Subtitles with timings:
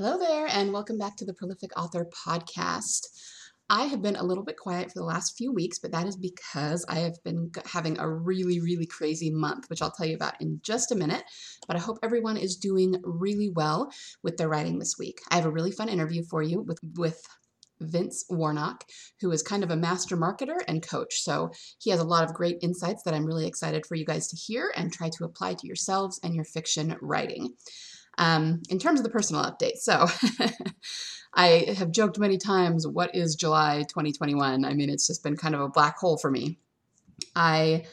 [0.00, 3.08] Hello there, and welcome back to the Prolific Author Podcast.
[3.68, 6.14] I have been a little bit quiet for the last few weeks, but that is
[6.16, 10.40] because I have been having a really, really crazy month, which I'll tell you about
[10.40, 11.24] in just a minute.
[11.66, 13.90] But I hope everyone is doing really well
[14.22, 15.18] with their writing this week.
[15.32, 17.20] I have a really fun interview for you with, with
[17.80, 18.84] Vince Warnock,
[19.20, 21.22] who is kind of a master marketer and coach.
[21.22, 24.28] So he has a lot of great insights that I'm really excited for you guys
[24.28, 27.54] to hear and try to apply to yourselves and your fiction writing.
[28.18, 30.06] Um, in terms of the personal update, so
[31.34, 34.64] I have joked many times, what is July 2021?
[34.64, 36.58] I mean, it's just been kind of a black hole for me.
[37.36, 37.84] I,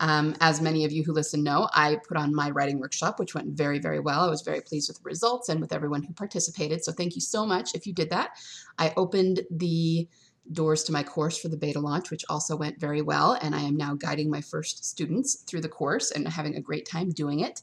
[0.00, 3.34] um, as many of you who listen know, I put on my writing workshop, which
[3.34, 4.20] went very, very well.
[4.20, 6.84] I was very pleased with the results and with everyone who participated.
[6.84, 8.30] So thank you so much if you did that.
[8.78, 10.08] I opened the
[10.50, 13.38] doors to my course for the beta launch, which also went very well.
[13.40, 16.86] And I am now guiding my first students through the course and having a great
[16.86, 17.62] time doing it.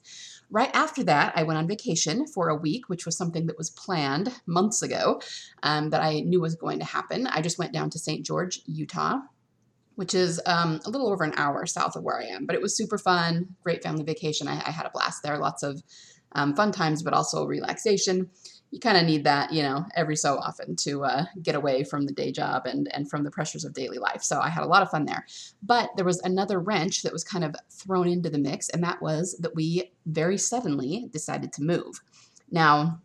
[0.50, 3.70] Right after that, I went on vacation for a week, which was something that was
[3.70, 5.22] planned months ago
[5.62, 7.28] um, that I knew was going to happen.
[7.28, 8.26] I just went down to St.
[8.26, 9.20] George, Utah,
[9.96, 12.46] which is um, a little over an hour south of where I am.
[12.46, 14.48] But it was super fun, great family vacation.
[14.48, 15.84] I, I had a blast there, lots of
[16.32, 18.30] um, fun times, but also relaxation
[18.72, 22.06] you kind of need that, you know, every so often to uh, get away from
[22.06, 24.22] the day job and and from the pressures of daily life.
[24.22, 25.26] So I had a lot of fun there.
[25.64, 29.02] But there was another wrench that was kind of thrown into the mix, and that
[29.02, 32.02] was that we very suddenly decided to move.
[32.52, 33.02] Now,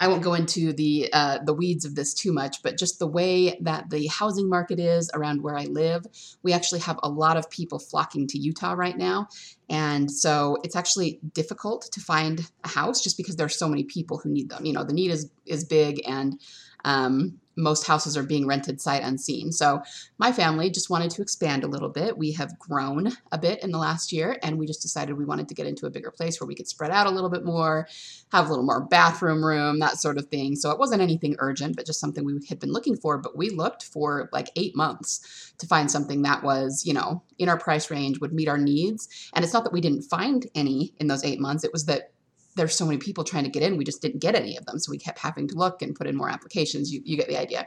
[0.00, 3.06] I won't go into the uh, the weeds of this too much, but just the
[3.06, 6.04] way that the housing market is around where I live,
[6.42, 9.28] we actually have a lot of people flocking to Utah right now,
[9.68, 13.84] and so it's actually difficult to find a house just because there are so many
[13.84, 14.64] people who need them.
[14.64, 16.40] You know, the need is is big, and
[16.84, 19.52] um, most houses are being rented sight unseen.
[19.52, 19.82] So
[20.18, 22.16] my family just wanted to expand a little bit.
[22.16, 25.48] We have grown a bit in the last year, and we just decided we wanted
[25.48, 27.88] to get into a bigger place where we could spread out a little bit more,
[28.30, 30.56] have a little more bathroom room, that sort of thing.
[30.56, 33.18] So it wasn't anything urgent, but just something we had been looking for.
[33.18, 37.48] But we looked for like eight months to find something that was, you know, in
[37.48, 39.08] our price range, would meet our needs.
[39.34, 42.11] And it's not that we didn't find any in those eight months, it was that
[42.56, 44.78] there's so many people trying to get in, we just didn't get any of them.
[44.78, 46.92] So we kept having to look and put in more applications.
[46.92, 47.66] You, you get the idea.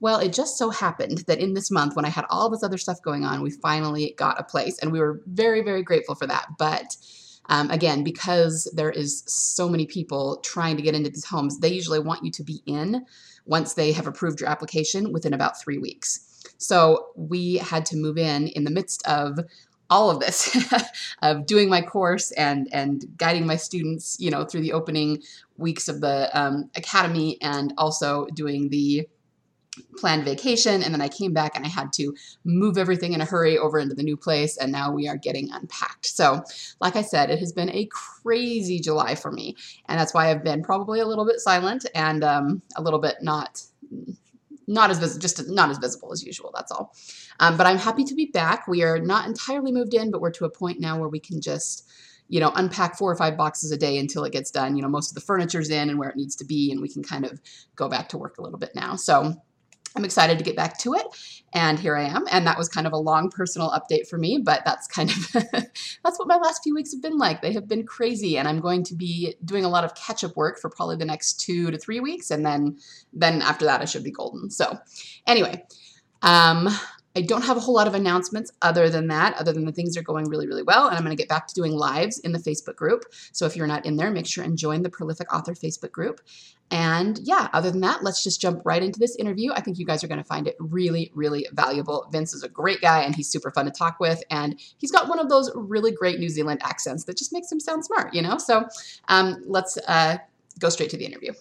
[0.00, 2.78] Well, it just so happened that in this month, when I had all this other
[2.78, 4.78] stuff going on, we finally got a place.
[4.78, 6.46] And we were very, very grateful for that.
[6.58, 6.96] But
[7.50, 11.68] um, again, because there is so many people trying to get into these homes, they
[11.68, 13.04] usually want you to be in
[13.44, 16.26] once they have approved your application within about three weeks.
[16.58, 19.38] So we had to move in in the midst of
[19.90, 20.56] all of this
[21.22, 25.20] of doing my course and and guiding my students you know through the opening
[25.56, 29.06] weeks of the um, academy and also doing the
[29.96, 32.14] planned vacation and then I came back and I had to
[32.44, 35.50] move everything in a hurry over into the new place and now we are getting
[35.52, 36.06] unpacked.
[36.06, 36.42] So,
[36.80, 39.56] like I said, it has been a crazy July for me
[39.88, 43.16] and that's why I've been probably a little bit silent and um, a little bit
[43.22, 43.62] not
[44.70, 46.52] not as vis- just not as visible as usual.
[46.54, 46.94] That's all.
[47.40, 48.68] Um, but I'm happy to be back.
[48.68, 51.40] We are not entirely moved in, but we're to a point now where we can
[51.40, 51.88] just
[52.28, 54.76] you know unpack four or five boxes a day until it gets done.
[54.76, 56.88] You know most of the furniture's in and where it needs to be, and we
[56.88, 57.40] can kind of
[57.76, 58.96] go back to work a little bit now.
[58.96, 59.34] So
[59.96, 61.06] I'm excited to get back to it.
[61.52, 62.24] And here I am.
[62.30, 65.32] And that was kind of a long personal update for me, but that's kind of
[65.52, 67.42] that's what my last few weeks have been like.
[67.42, 68.38] They have been crazy.
[68.38, 71.40] And I'm going to be doing a lot of catch-up work for probably the next
[71.40, 72.30] two to three weeks.
[72.30, 72.78] And then
[73.12, 74.50] then after that I should be golden.
[74.50, 74.78] So
[75.26, 75.64] anyway,
[76.22, 76.68] um,
[77.16, 79.96] I don't have a whole lot of announcements other than that, other than the things
[79.96, 80.86] are going really, really well.
[80.86, 83.04] And I'm going to get back to doing lives in the Facebook group.
[83.32, 86.20] So if you're not in there, make sure and join the Prolific Author Facebook group.
[86.70, 89.52] And yeah, other than that, let's just jump right into this interview.
[89.52, 92.06] I think you guys are going to find it really, really valuable.
[92.12, 94.22] Vince is a great guy and he's super fun to talk with.
[94.30, 97.58] And he's got one of those really great New Zealand accents that just makes him
[97.58, 98.38] sound smart, you know?
[98.38, 98.66] So
[99.08, 100.18] um, let's uh,
[100.60, 101.32] go straight to the interview.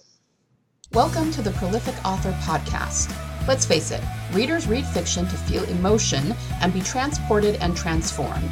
[0.94, 3.16] Welcome to the Prolific Author Podcast.
[3.47, 4.01] Let's face it,
[4.31, 8.51] readers read fiction to feel emotion and be transported and transformed.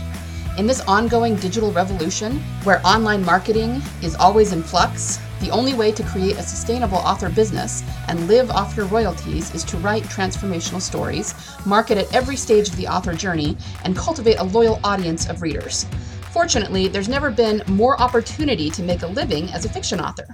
[0.60, 5.92] In this ongoing digital revolution, where online marketing is always in flux, the only way
[5.92, 10.81] to create a sustainable author business and live off your royalties is to write transformational
[10.81, 11.34] stories,
[11.66, 15.86] market at every stage of the author journey, and cultivate a loyal audience of readers.
[16.31, 20.28] Fortunately, there's never been more opportunity to make a living as a fiction author.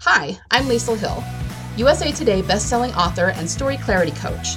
[0.00, 0.96] Hi, I'm L.K.
[0.96, 1.24] Hill.
[1.76, 4.56] USA Today bestselling author and story clarity coach.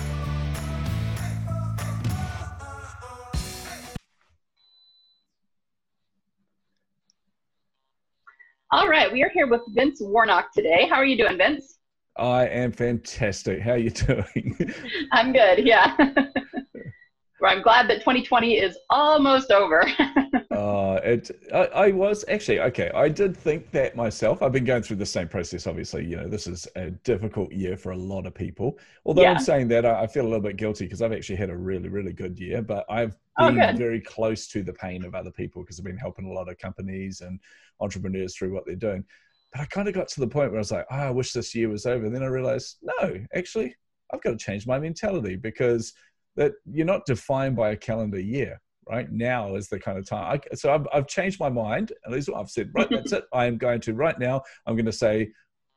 [8.73, 10.87] All right, we are here with Vince Warnock today.
[10.89, 11.79] How are you doing, Vince?
[12.15, 13.59] I am fantastic.
[13.59, 14.73] How are you doing?
[15.11, 15.93] I'm good, yeah.
[15.97, 19.83] well, I'm glad that 2020 is almost over.
[20.61, 24.43] uh, it, I, I, was actually, okay, I did think that myself.
[24.43, 26.05] I've been going through the same process, obviously.
[26.05, 28.77] You know, this is a difficult year for a lot of people.
[29.03, 29.31] Although yeah.
[29.31, 31.57] I'm saying that, I, I, feel a little bit guilty because I've actually had a
[31.57, 35.15] really, really good year, but I've oh, been oh, very close to the pain of
[35.15, 37.39] other people because I've been helping a lot of companies and
[37.79, 39.03] entrepreneurs through what they're doing.
[39.51, 41.33] But I kind of got to the point where I was like, oh, I wish
[41.33, 42.05] this year was over.
[42.05, 43.75] And then I realized, no, actually,
[44.13, 45.93] I've got to change my mentality because
[46.35, 48.61] that you're not defined by a calendar year.
[48.91, 50.41] Right now is the kind of time.
[50.51, 51.93] I, so I've, I've changed my mind.
[52.05, 53.23] At least I've said, right, that's it.
[53.33, 54.41] I am going to right now.
[54.65, 55.31] I'm going to say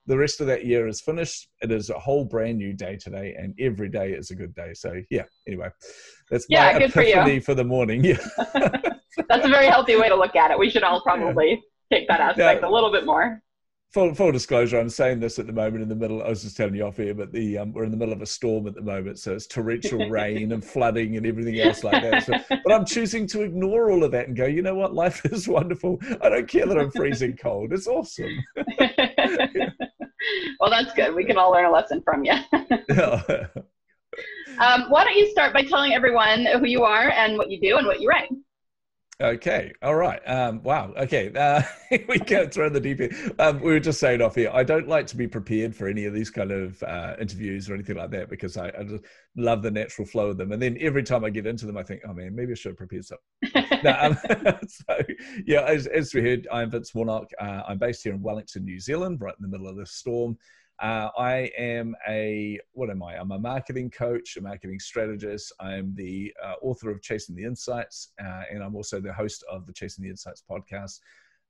[0.06, 1.48] the rest of that year is finished.
[1.62, 4.74] It is a whole brand new day today, and every day is a good day.
[4.74, 5.24] So yeah.
[5.46, 5.68] Anyway,
[6.30, 8.04] that's yeah, my good epiphany for, for the morning.
[8.04, 8.18] Yeah.
[9.28, 10.58] that's a very healthy way to look at it.
[10.58, 11.98] We should all probably yeah.
[11.98, 13.40] take that aspect now, a little bit more
[13.94, 16.20] full, full disclosure, I'm saying this at the moment in the middle.
[16.20, 18.20] I was just telling you off here, but the um, we're in the middle of
[18.20, 22.02] a storm at the moment, so it's torrential rain and flooding and everything else like
[22.02, 22.24] that.
[22.24, 24.46] So, but I'm choosing to ignore all of that and go.
[24.46, 24.92] You know what?
[24.94, 26.00] Life is wonderful.
[26.20, 27.72] I don't care that I'm freezing cold.
[27.72, 28.36] It's awesome.
[30.58, 31.14] well, that's good.
[31.14, 32.32] We can all learn a lesson from you.
[34.58, 37.76] um, why don't you start by telling everyone who you are and what you do
[37.76, 38.28] and what you write?
[39.20, 39.72] Okay.
[39.80, 40.20] All right.
[40.28, 40.92] Um, wow.
[40.96, 41.32] Okay.
[41.44, 41.62] Uh,
[42.08, 43.34] we can't throw the deep end.
[43.38, 44.50] Um, we were just saying off here.
[44.52, 47.74] I don't like to be prepared for any of these kind of uh, interviews or
[47.74, 49.04] anything like that because I, I, just
[49.36, 50.52] love the natural flow of them.
[50.52, 52.70] And then every time I get into them, I think, oh man, maybe I should
[52.70, 53.82] have prepared something.
[53.84, 54.16] no, um,
[54.68, 54.98] so
[55.46, 57.28] yeah, as, as, we heard, I'm Vince Warnock.
[57.38, 60.38] Uh, I'm based here in Wellington, New Zealand, right in the middle of this storm.
[60.80, 63.16] Uh, I am a, what am I?
[63.16, 65.52] I'm a marketing coach, a marketing strategist.
[65.60, 69.66] I'm the uh, author of Chasing the Insights, uh, and I'm also the host of
[69.66, 71.00] the Chasing the Insights podcast.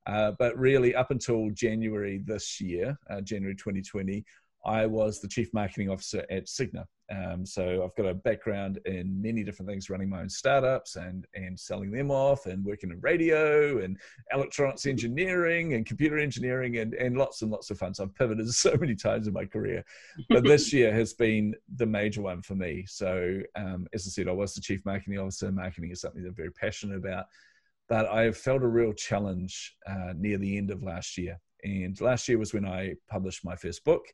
[0.05, 4.23] Uh, but really, up until January this year, uh, January 2020,
[4.65, 6.85] I was the chief marketing officer at Cigna.
[7.13, 11.27] Um, so I've got a background in many different things, running my own startups and
[11.35, 13.97] and selling them off, and working in radio and
[14.33, 17.93] electronics engineering and computer engineering and and lots and lots of fun.
[17.93, 19.85] So I've pivoted so many times in my career,
[20.29, 22.85] but this year has been the major one for me.
[22.87, 25.51] So um, as I said, I was the chief marketing officer.
[25.51, 27.25] Marketing is something that I'm very passionate about,
[27.87, 31.39] but I felt a real challenge uh, near the end of last year.
[31.63, 34.05] And last year was when I published my first book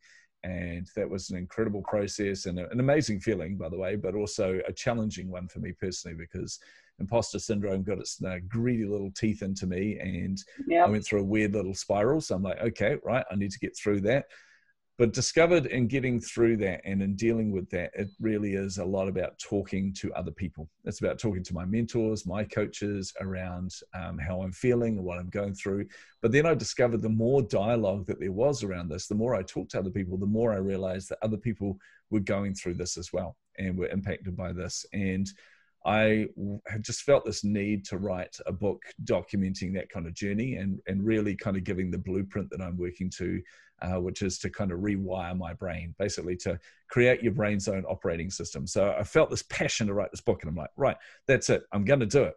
[0.43, 4.59] and that was an incredible process and an amazing feeling by the way but also
[4.67, 6.59] a challenging one for me personally because
[6.99, 10.88] imposter syndrome got its uh, greedy little teeth into me and yep.
[10.88, 13.59] i went through a weird little spiral so i'm like okay right i need to
[13.59, 14.25] get through that
[14.97, 18.85] but discovered in getting through that and in dealing with that it really is a
[18.85, 20.69] lot about talking to other people.
[20.85, 25.17] It's about talking to my mentors my coaches around um, how i'm feeling and what
[25.17, 25.85] i'm going through.
[26.21, 29.43] But then i discovered the more dialogue that there was around this the more i
[29.43, 31.77] talked to other people the more i realized that other people
[32.11, 34.85] were going through this as well and were impacted by this.
[34.93, 35.27] And
[35.85, 36.27] I
[36.67, 40.79] had just felt this need to write a book documenting that kind of journey and,
[40.88, 43.41] and really kind of giving the blueprint that I'm working to
[43.81, 47.83] uh, which is to kind of rewire my brain, basically to create your brain's own
[47.86, 48.68] operating system.
[48.68, 50.98] So I felt this passion to write this book, and I'm like, right,
[51.28, 51.63] that's it.
[51.72, 52.36] I'm going to do it.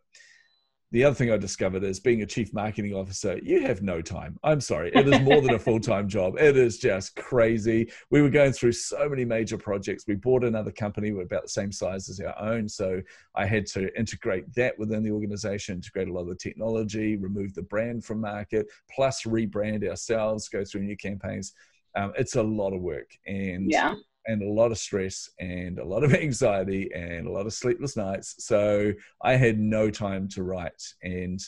[0.92, 4.38] The other thing I discovered is being a chief marketing officer, you have no time.
[4.44, 4.92] I'm sorry.
[4.94, 6.36] It is more than a full time job.
[6.38, 7.90] It is just crazy.
[8.10, 10.04] We were going through so many major projects.
[10.06, 12.68] We bought another company, we're about the same size as our own.
[12.68, 13.00] So
[13.34, 17.54] I had to integrate that within the organization, integrate a lot of the technology, remove
[17.54, 21.54] the brand from market, plus rebrand ourselves, go through new campaigns.
[21.96, 23.10] Um, it's a lot of work.
[23.26, 23.94] And yeah
[24.26, 27.96] and a lot of stress and a lot of anxiety and a lot of sleepless
[27.96, 28.36] nights.
[28.38, 30.82] So I had no time to write.
[31.02, 31.40] And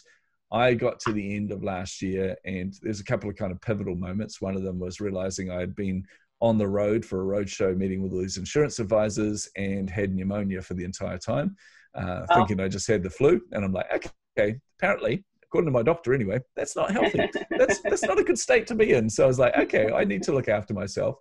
[0.52, 3.61] I got to the end of last year, and there's a couple of kind of
[3.61, 4.40] pivotal moments.
[4.40, 6.04] One of them was realizing I had been
[6.40, 10.62] on the road for a roadshow meeting with all these insurance advisors and had pneumonia
[10.62, 11.56] for the entire time,
[11.95, 12.37] uh, oh.
[12.37, 13.40] thinking I just had the flu.
[13.52, 17.30] And I'm like, okay, apparently according to my doctor anyway, that's not healthy.
[17.50, 19.09] that's that's not a good state to be in.
[19.09, 21.16] So I was like, okay, I need to look after myself.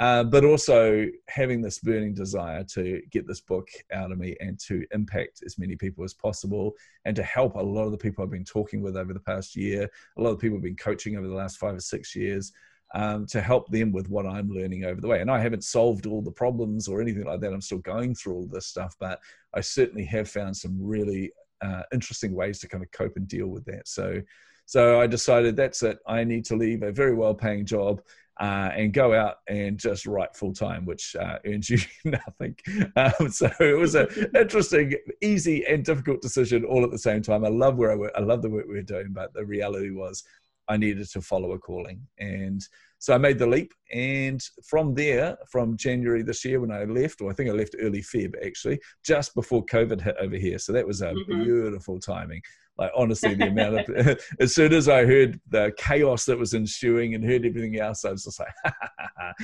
[0.00, 4.58] Uh, but also having this burning desire to get this book out of me and
[4.58, 6.72] to impact as many people as possible
[7.04, 9.54] and to help a lot of the people I've been talking with over the past
[9.54, 12.52] year, a lot of people I've been coaching over the last five or six years.
[12.96, 15.20] Um, to help them with what I'm learning over the way.
[15.20, 17.52] And I haven't solved all the problems or anything like that.
[17.52, 19.18] I'm still going through all this stuff, but
[19.52, 23.48] I certainly have found some really uh, interesting ways to kind of cope and deal
[23.48, 23.88] with that.
[23.88, 24.20] So,
[24.66, 25.98] so I decided that's it.
[26.06, 28.00] I need to leave a very well-paying job
[28.40, 32.56] uh, and go out and just write full time, which uh, earns you nothing.
[32.96, 37.44] Um, so it was an interesting, easy, and difficult decision all at the same time.
[37.44, 38.12] I love where I work.
[38.16, 40.24] I love the work we are doing, but the reality was
[40.68, 42.00] I needed to follow a calling.
[42.18, 42.66] And
[42.98, 43.72] so I made the leap.
[43.92, 47.76] And from there, from January this year when I left, or I think I left
[47.78, 50.58] early Feb actually, just before COVID hit over here.
[50.58, 51.42] So that was a mm-hmm.
[51.42, 52.40] beautiful timing.
[52.76, 57.14] Like honestly, the amount of as soon as I heard the chaos that was ensuing
[57.14, 58.74] and heard everything else, I was just like,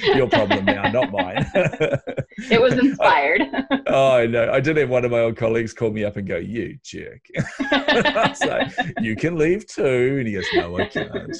[0.16, 3.42] "Your problem now, not mine." it was inspired.
[3.87, 4.50] oh, I know.
[4.52, 7.20] I did have one of my old colleagues call me up and go, "You jerk!"
[7.60, 11.37] I was like, "You can leave too," and he goes, "No, I can't."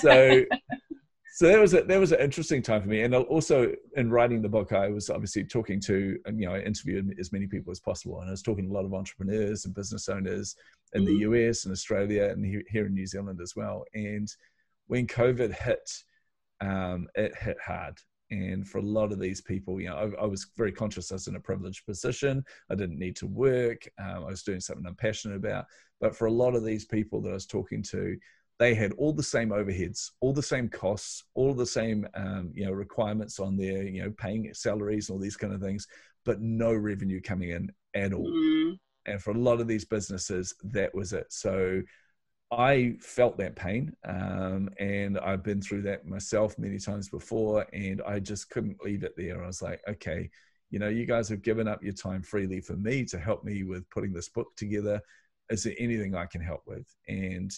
[0.00, 0.44] so
[1.40, 3.00] so that was a, that was an interesting time for me.
[3.00, 7.16] And also in writing the book i was obviously talking to you know i interviewed
[7.18, 8.20] as many people as possible.
[8.20, 10.54] And i was talking to a lot of entrepreneurs and business owners
[10.92, 11.48] in the mm-hmm.
[11.48, 13.86] us and australia and here in new zealand as well.
[13.94, 14.30] And
[14.88, 15.90] when covid hit
[16.60, 17.96] um, it hit hard.
[18.30, 21.14] And for a lot of these people you know I, I, was very conscious i
[21.14, 22.44] was in a privileged position.
[22.70, 23.88] I didn't need to work.
[23.98, 25.64] Um, i was doing something i'm passionate about.
[26.02, 28.18] But for a lot of these people that i was talking to
[28.60, 32.66] they had all the same overheads, all the same costs, all the same um, you
[32.66, 35.88] know requirements on their you know paying salaries, and all these kind of things,
[36.26, 38.30] but no revenue coming in at all.
[38.30, 38.78] Mm.
[39.06, 41.32] And for a lot of these businesses, that was it.
[41.32, 41.80] So
[42.52, 48.02] I felt that pain, um, and I've been through that myself many times before, and
[48.06, 49.42] I just couldn't leave it there.
[49.42, 50.28] I was like, okay,
[50.68, 53.62] you know, you guys have given up your time freely for me to help me
[53.62, 55.00] with putting this book together.
[55.48, 56.86] Is there anything I can help with?
[57.08, 57.50] And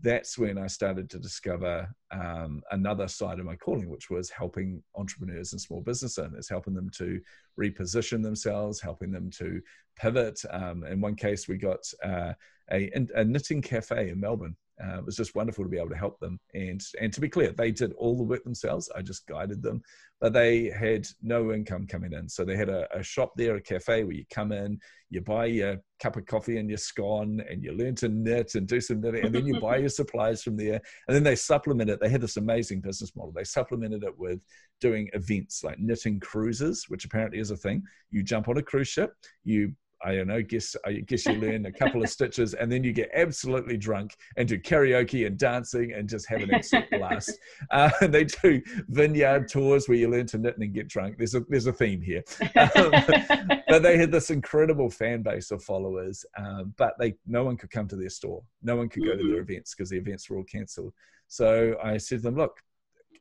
[0.00, 4.82] that's when I started to discover um, another side of my calling, which was helping
[4.94, 7.20] entrepreneurs and small business owners, helping them to
[7.58, 9.60] reposition themselves, helping them to
[9.96, 10.40] pivot.
[10.50, 12.34] Um, in one case, we got uh,
[12.70, 14.56] a, a, knitting cafe in Melbourne.
[14.82, 16.38] Uh, it was just wonderful to be able to help them.
[16.54, 18.90] And and to be clear, they did all the work themselves.
[18.94, 19.80] I just guided them,
[20.20, 22.28] but they had no income coming in.
[22.28, 24.78] So they had a, a shop there, a cafe where you come in,
[25.08, 28.66] you buy your cup of coffee and your scone, and you learn to knit and
[28.66, 30.80] do some knitting, and then you buy your supplies from there.
[31.08, 32.00] And then they supplement it.
[32.00, 33.32] They had this amazing business model.
[33.32, 34.40] They supplemented it with
[34.80, 37.82] doing events like knitting cruises, which apparently is a thing.
[38.10, 39.14] You jump on a cruise ship,
[39.44, 39.72] you
[40.06, 42.92] I don't know, guess I guess you learn a couple of stitches and then you
[42.92, 47.32] get absolutely drunk and do karaoke and dancing and just have an absolute blast.
[47.70, 51.16] Uh, they do vineyard tours where you learn to knit and get drunk.
[51.18, 52.22] There's a there's a theme here,
[52.56, 52.90] um,
[53.68, 56.24] but they had this incredible fan base of followers.
[56.36, 59.16] Um, but they no one could come to their store, no one could go to
[59.16, 59.52] their mm-hmm.
[59.52, 60.92] events because the events were all cancelled.
[61.28, 62.60] So I said to them, look,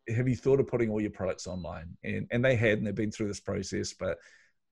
[0.10, 1.98] have you thought of putting all your products online?
[2.04, 4.18] And and they had, and they've been through this process, but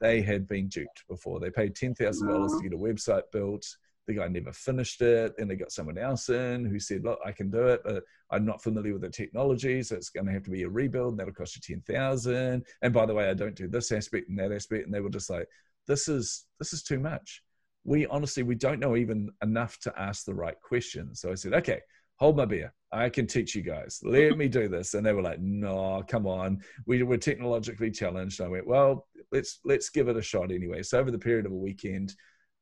[0.03, 1.39] they had been duped before.
[1.39, 3.65] They paid ten thousand dollars to get a website built.
[4.05, 5.33] The guy never finished it.
[5.37, 8.45] Then they got someone else in who said, "Look, I can do it, but I'm
[8.45, 11.13] not familiar with the technology, so it's going to have to be a rebuild.
[11.13, 12.65] And That'll cost you ten thousand.
[12.81, 15.09] And by the way, I don't do this aspect and that aspect." And they were
[15.09, 15.47] just like,
[15.87, 17.41] "This is this is too much."
[17.85, 21.21] We honestly we don't know even enough to ask the right questions.
[21.21, 21.79] So I said, "Okay,
[22.17, 22.73] hold my beer.
[22.91, 23.99] I can teach you guys.
[24.03, 24.93] Let me do this.
[24.93, 26.61] And they were like, no, come on.
[26.85, 28.39] We were technologically challenged.
[28.39, 30.83] I went, well, let's let's give it a shot anyway.
[30.83, 32.13] So over the period of a weekend,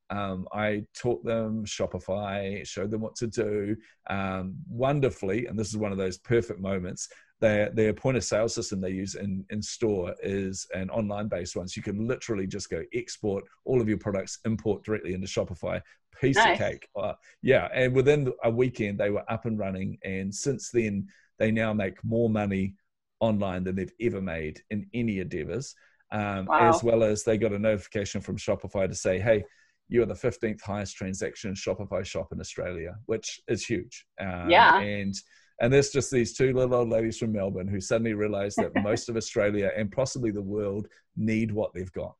[0.08, 3.76] um, I taught them Shopify, showed them what to do
[4.08, 5.46] um, wonderfully.
[5.46, 7.08] And this is one of those perfect moments.
[7.42, 11.56] Their, their point of sale system they use in, in store is an online based
[11.56, 11.66] one.
[11.66, 15.82] So you can literally just go export all of your products, import directly into Shopify,
[16.20, 16.52] piece nice.
[16.52, 16.88] of cake.
[16.94, 17.68] Uh, yeah.
[17.74, 19.98] And within a weekend, they were up and running.
[20.04, 21.08] And since then,
[21.40, 22.76] they now make more money
[23.18, 25.74] online than they've ever made in any endeavors.
[26.12, 26.68] Um, wow.
[26.68, 29.44] As well as they got a notification from Shopify to say, hey,
[29.88, 34.06] you are the 15th highest transaction Shopify shop in Australia, which is huge.
[34.20, 34.78] Um, yeah.
[34.78, 35.14] And
[35.60, 39.08] and there's just these two little old ladies from Melbourne who suddenly realize that most
[39.08, 42.14] of Australia and possibly the world need what they've got.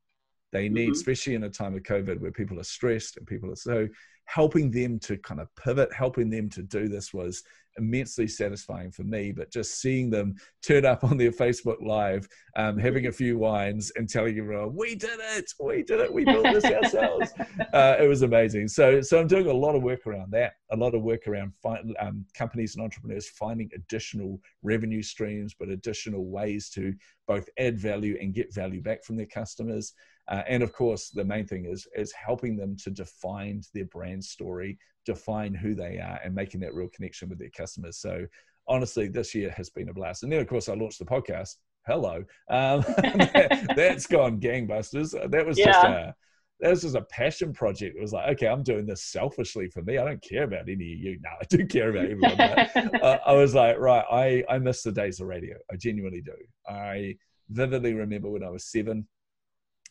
[0.53, 0.93] They need, mm-hmm.
[0.93, 3.89] especially in a time of COVID where people are stressed and people are so
[4.27, 7.43] helping them to kind of pivot, helping them to do this was
[7.79, 9.33] immensely satisfying for me.
[9.33, 13.91] But just seeing them turn up on their Facebook Live, um, having a few wines,
[13.97, 15.53] and telling everyone, "We did it!
[15.61, 16.13] We did it!
[16.13, 17.33] We built this ourselves!"
[17.73, 18.69] uh, it was amazing.
[18.69, 20.55] So, so I'm doing a lot of work around that.
[20.71, 25.69] A lot of work around find, um, companies and entrepreneurs finding additional revenue streams, but
[25.69, 26.95] additional ways to
[27.27, 29.95] both add value and get value back from their customers.
[30.29, 34.25] Uh, and of course, the main thing is is helping them to define their brand
[34.25, 37.99] story, define who they are, and making that real connection with their customers.
[37.99, 38.26] So
[38.69, 40.23] honestly, this year has been a blast.
[40.23, 41.57] And then of course, I launched the podcast.
[41.87, 45.12] Hello, um, that, has gone gangbusters.
[45.31, 45.67] That was yeah.
[45.67, 46.14] just a
[46.62, 47.97] that was just a passion project.
[47.97, 49.99] It was like, okay, I'm doing this selfishly for me.
[49.99, 51.19] I don't care about any of you.
[51.23, 52.41] No, I do care about everyone.
[52.41, 55.57] uh, I was like, right, I, I miss the days of radio.
[55.73, 56.35] I genuinely do.
[56.69, 57.17] I
[57.50, 59.09] vividly remember when I was seven,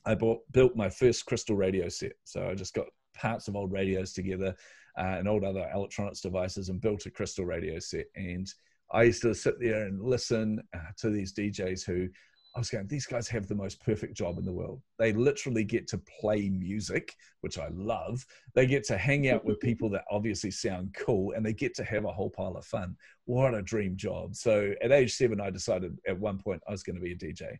[0.05, 2.13] I bought, built my first crystal radio set.
[2.23, 4.55] So I just got parts of old radios together
[4.97, 8.05] uh, and old other electronics devices and built a crystal radio set.
[8.15, 8.51] And
[8.91, 12.09] I used to sit there and listen uh, to these DJs who
[12.53, 14.81] I was going, these guys have the most perfect job in the world.
[14.99, 18.25] They literally get to play music, which I love.
[18.53, 21.85] They get to hang out with people that obviously sound cool and they get to
[21.85, 22.97] have a whole pile of fun.
[23.23, 24.35] What a dream job.
[24.35, 27.15] So at age seven, I decided at one point I was going to be a
[27.15, 27.57] DJ.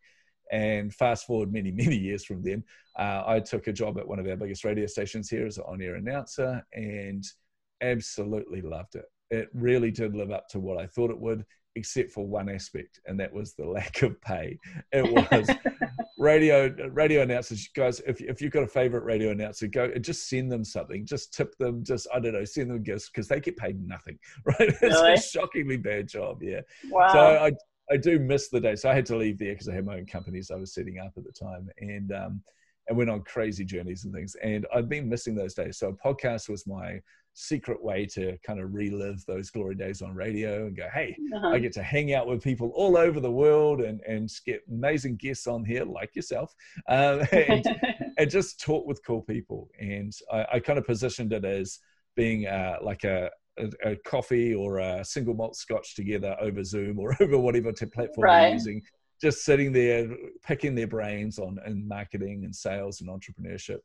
[0.52, 2.64] And fast forward many, many years from then,
[2.98, 5.64] uh, I took a job at one of our biggest radio stations here as an
[5.68, 7.24] on air announcer and
[7.82, 9.06] absolutely loved it.
[9.30, 13.00] It really did live up to what I thought it would except for one aspect,
[13.06, 14.58] and that was the lack of pay.
[14.92, 15.50] It was
[16.18, 18.02] radio radio announcers, guys.
[18.06, 21.06] If if you've got a favorite radio announcer, go just send them something.
[21.06, 21.84] Just tip them.
[21.84, 24.18] Just I don't know, send them gifts because they get paid nothing.
[24.46, 24.74] Right?
[24.82, 26.42] It's a shockingly bad job.
[26.42, 26.62] Yeah.
[26.90, 27.14] Wow.
[27.14, 27.52] So I
[27.92, 28.76] I do miss the day.
[28.76, 31.00] So I had to leave there because I had my own companies I was setting
[31.00, 32.42] up at the time, and um,
[32.88, 34.36] and went on crazy journeys and things.
[34.42, 35.78] And I've been missing those days.
[35.78, 37.00] So a podcast was my
[37.34, 41.50] secret way to kind of relive those glory days on radio and go, hey, uh-huh.
[41.50, 45.16] I get to hang out with people all over the world and, and get amazing
[45.16, 46.54] guests on here like yourself
[46.90, 47.66] um, and,
[48.18, 49.70] and, just talk with cool people.
[49.80, 51.80] And I, I kind of positioned it as
[52.16, 57.00] being uh, like a, a, a, coffee or a single malt scotch together over Zoom
[57.00, 58.48] or over whatever platform right.
[58.48, 58.82] you're using.
[59.22, 60.08] Just sitting there,
[60.44, 63.80] picking their brains on in marketing and sales and entrepreneurship,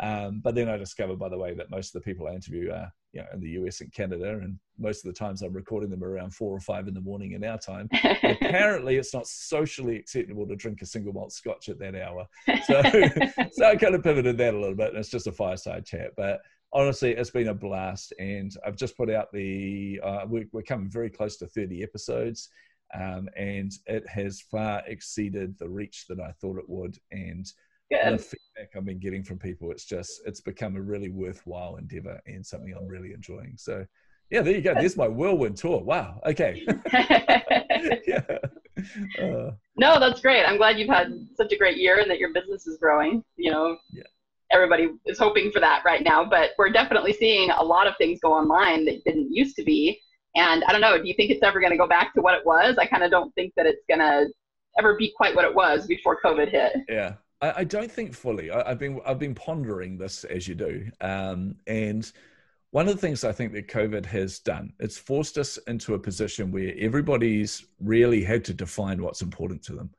[0.00, 2.70] um, but then I discovered, by the way, that most of the people I interview
[2.70, 5.90] are you know, in the US and Canada, and most of the times I'm recording
[5.90, 7.88] them around four or five in the morning in our time.
[8.22, 12.26] apparently, it's not socially acceptable to drink a single malt scotch at that hour.
[12.66, 12.82] So,
[13.52, 16.12] so I kind of pivoted that a little bit, and it's just a fireside chat.
[16.16, 16.40] But
[16.72, 20.00] honestly, it's been a blast, and I've just put out the.
[20.02, 22.48] Uh, we're, we're coming very close to 30 episodes.
[22.94, 26.96] Um, and it has far exceeded the reach that I thought it would.
[27.12, 27.46] And
[27.90, 28.14] Good.
[28.14, 32.20] the feedback I've been getting from people, it's just it's become a really worthwhile endeavor
[32.26, 33.54] and something I'm really enjoying.
[33.56, 33.84] So
[34.30, 34.74] yeah, there you go.
[34.74, 35.82] There's my whirlwind tour.
[35.82, 36.20] Wow.
[36.26, 36.66] Okay.
[38.06, 38.22] yeah.
[39.18, 40.44] Uh, no, that's great.
[40.44, 43.24] I'm glad you've had such a great year and that your business is growing.
[43.36, 44.02] You know, yeah.
[44.50, 48.18] Everybody is hoping for that right now, but we're definitely seeing a lot of things
[48.20, 50.00] go online that didn't used to be.
[50.34, 52.34] And I don't know, do you think it's ever going to go back to what
[52.34, 52.76] it was?
[52.78, 54.28] I kind of don't think that it's going to
[54.78, 56.76] ever be quite what it was before COVID hit.
[56.88, 57.14] Yeah.
[57.40, 58.50] I, don't think fully.
[58.50, 62.10] I, have been I've been pondering this as you do, um, and
[62.70, 65.98] one of the things I think that COVID has done, it's forced us into a
[65.98, 69.90] position where everybody's really had to define what's important to them.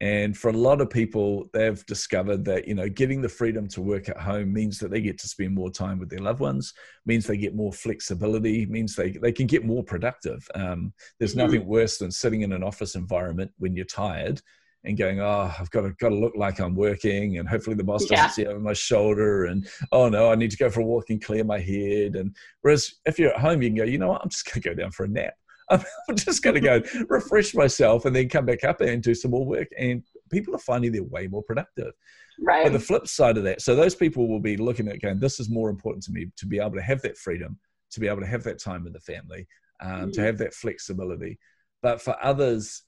[0.00, 3.80] And for a lot of people, they've discovered that, you know, getting the freedom to
[3.80, 6.74] work at home means that they get to spend more time with their loved ones,
[7.06, 10.46] means they get more flexibility, means they, they can get more productive.
[10.54, 11.46] Um, there's mm-hmm.
[11.46, 14.42] nothing worse than sitting in an office environment when you're tired
[14.84, 17.82] and going, oh, I've got to got to look like I'm working, and hopefully the
[17.84, 18.28] boss doesn't yeah.
[18.28, 21.22] see over my shoulder, and oh no, I need to go for a walk and
[21.22, 22.14] clear my head.
[22.14, 24.62] And whereas if you're at home, you can go, you know what, I'm just going
[24.62, 25.34] to go down for a nap.
[25.70, 29.32] I'm just going to go refresh myself and then come back up and do some
[29.32, 29.68] more work.
[29.78, 31.92] And people are finding they're way more productive.
[32.40, 32.64] Right.
[32.64, 35.40] But the flip side of that, so those people will be looking at going, this
[35.40, 37.58] is more important to me to be able to have that freedom,
[37.90, 39.46] to be able to have that time with the family,
[39.80, 40.10] um, mm-hmm.
[40.10, 41.38] to have that flexibility.
[41.82, 42.82] But for others,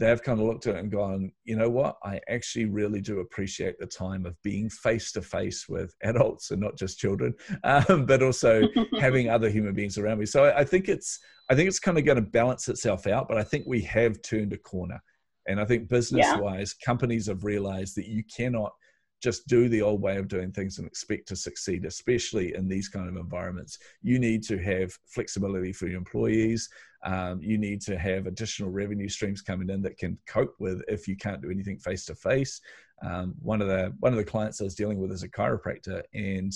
[0.00, 1.96] they've kind of looked at it and gone, you know what?
[2.02, 6.60] I actually really do appreciate the time of being face to face with adults and
[6.60, 7.34] not just children,
[7.64, 8.62] um, but also
[8.98, 10.26] having other human beings around me.
[10.26, 13.28] So I, I think it's I think it's kind of going to balance itself out.
[13.28, 15.00] But I think we have turned a corner,
[15.46, 16.86] and I think business wise, yeah.
[16.86, 18.72] companies have realized that you cannot
[19.20, 22.88] just do the old way of doing things and expect to succeed, especially in these
[22.88, 23.78] kind of environments.
[24.02, 26.68] You need to have flexibility for your employees.
[27.04, 31.06] Um, you need to have additional revenue streams coming in that can cope with if
[31.06, 32.60] you can't do anything face to face.
[33.42, 36.52] One of the one of the clients I was dealing with is a chiropractor, and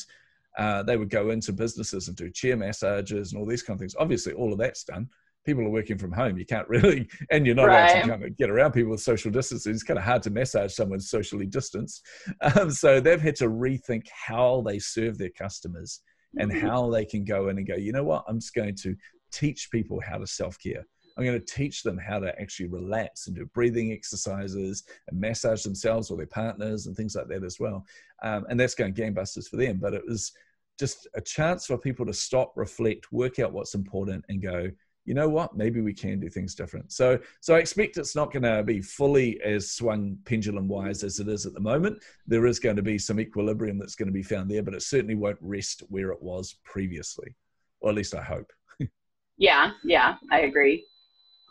[0.58, 3.80] uh, they would go into businesses and do chair massages and all these kind of
[3.80, 3.96] things.
[3.98, 5.08] Obviously, all of that's done
[5.44, 6.38] people are working from home.
[6.38, 7.90] You can't really, and you're not right.
[7.90, 9.72] allowed to kind of get around people with social distancing.
[9.72, 12.04] It's kind of hard to massage someone socially distanced.
[12.56, 16.00] Um, so they've had to rethink how they serve their customers
[16.36, 16.66] and mm-hmm.
[16.66, 18.94] how they can go in and go, you know what, I'm just going to
[19.32, 20.84] teach people how to self care.
[21.16, 25.62] I'm going to teach them how to actually relax and do breathing exercises and massage
[25.62, 27.86] themselves or their partners and things like that as well.
[28.22, 29.78] Um, and that's going gangbusters for them.
[29.80, 30.32] But it was
[30.78, 34.70] just a chance for people to stop, reflect, work out what's important, and go,
[35.04, 35.56] you know what?
[35.56, 36.92] Maybe we can do things different.
[36.92, 41.20] So so i expect it's not going to be fully as swung pendulum wise as
[41.20, 42.02] it is at the moment.
[42.26, 44.82] There is going to be some equilibrium that's going to be found there but it
[44.82, 47.34] certainly won't rest where it was previously
[47.80, 48.50] or at least i hope.
[49.36, 50.86] Yeah yeah i agree.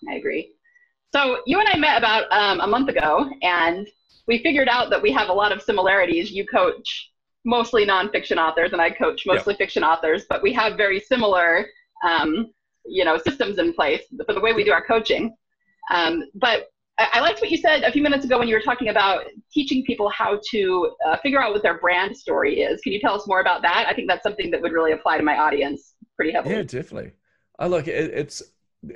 [0.10, 0.52] I agree.
[1.14, 3.88] So you and i met about um, a month ago and
[4.28, 6.32] we figured out that we have a lot of similarities.
[6.32, 7.12] You coach
[7.46, 9.58] mostly nonfiction authors, and I coach mostly yep.
[9.58, 11.68] fiction authors, but we have very similar,
[12.08, 12.52] um,
[12.86, 15.36] you know, systems in place for the way we do our coaching.
[15.92, 18.62] Um, but I, I liked what you said a few minutes ago when you were
[18.62, 22.82] talking about teaching people how to uh, figure out what their brand story is.
[22.82, 23.86] Can you tell us more about that?
[23.88, 26.56] I think that's something that would really apply to my audience pretty heavily.
[26.56, 27.12] Yeah, definitely.
[27.60, 28.44] I look, it, it's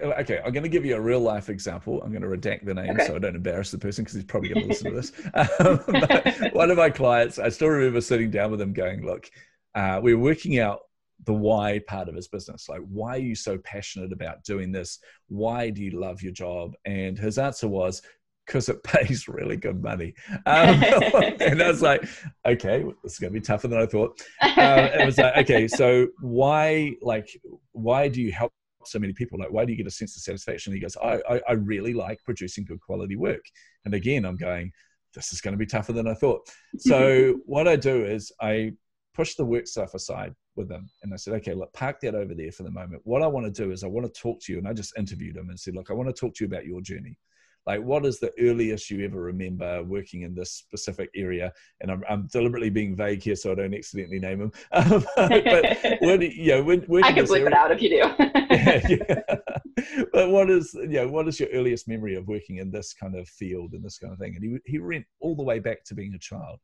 [0.02, 0.40] okay.
[0.44, 2.02] I'm going to give you a real life example.
[2.02, 3.08] I'm going to redact the name okay.
[3.08, 5.12] so I don't embarrass the person because he's probably going to listen to this.
[5.34, 9.30] Um, one of my clients, I still remember sitting down with him, going, "Look,
[9.76, 10.82] uh, we we're working out
[11.26, 12.70] the why part of his business.
[12.70, 15.00] Like, why are you so passionate about doing this?
[15.28, 16.76] Why do you love your job?
[16.86, 18.02] And his answer was,
[18.46, 20.14] because it pays really good money.
[20.46, 20.84] Um,
[21.40, 22.08] and I was like,
[22.46, 24.22] okay, this is going to be tougher than I thought.
[24.42, 27.30] Um, it was like, okay, so why, like,
[27.74, 28.54] why do you help
[28.86, 29.40] so many people?
[29.40, 30.72] Like, why do you get a sense of satisfaction?
[30.72, 33.44] And he goes, I, I, I really like producing good quality work.
[33.86, 34.72] And again, I'm going,
[35.14, 36.48] this is going to be tougher than I thought.
[36.78, 38.74] So what I do is I
[39.18, 40.88] push the work stuff aside with them.
[41.02, 43.02] And I said, okay, look, park that over there for the moment.
[43.04, 44.60] What I want to do is I want to talk to you.
[44.60, 46.68] And I just interviewed him and said, look, I want to talk to you about
[46.68, 47.18] your journey.
[47.66, 51.52] Like, what is the earliest you ever remember working in this specific area?
[51.82, 54.52] And I'm, I'm deliberately being vague here so I don't accidentally name him.
[55.16, 57.96] But when, you know, when, when I can bleep it out if you do.
[58.52, 60.06] yeah, yeah.
[60.14, 63.16] But what is, you know, what is your earliest memory of working in this kind
[63.16, 64.36] of field and this kind of thing?
[64.36, 66.60] And he, he went all the way back to being a child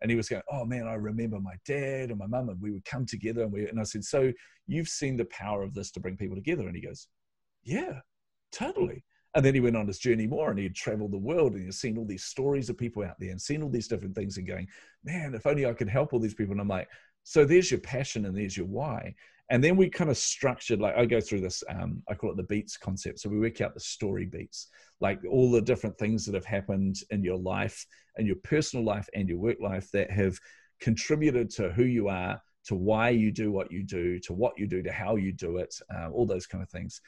[0.00, 2.72] and he was going, "Oh man, I remember my dad and my mum, and we
[2.72, 4.32] would come together." And we and I said, "So
[4.66, 7.08] you've seen the power of this to bring people together?" And he goes,
[7.62, 7.98] "Yeah, hmm.
[8.52, 9.04] totally."
[9.34, 11.74] And then he went on his journey more, and he'd traveled the world, and he'd
[11.74, 14.46] seen all these stories of people out there, and seen all these different things, and
[14.46, 14.68] going,
[15.04, 16.88] "Man, if only I could help all these people." And I'm like,
[17.22, 19.14] "So there's your passion, and there's your why."
[19.48, 22.36] And then we kind of structured, like I go through this, um, I call it
[22.36, 23.20] the beats concept.
[23.20, 24.68] So we work out the story beats,
[25.00, 27.86] like all the different things that have happened in your life,
[28.18, 30.36] in your personal life and your work life that have
[30.80, 34.66] contributed to who you are, to why you do what you do, to what you
[34.66, 37.00] do, to how you do it, uh, all those kind of things.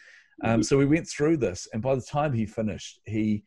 [0.45, 0.63] Um, mm-hmm.
[0.63, 3.43] so we went through this, and by the time he finished, he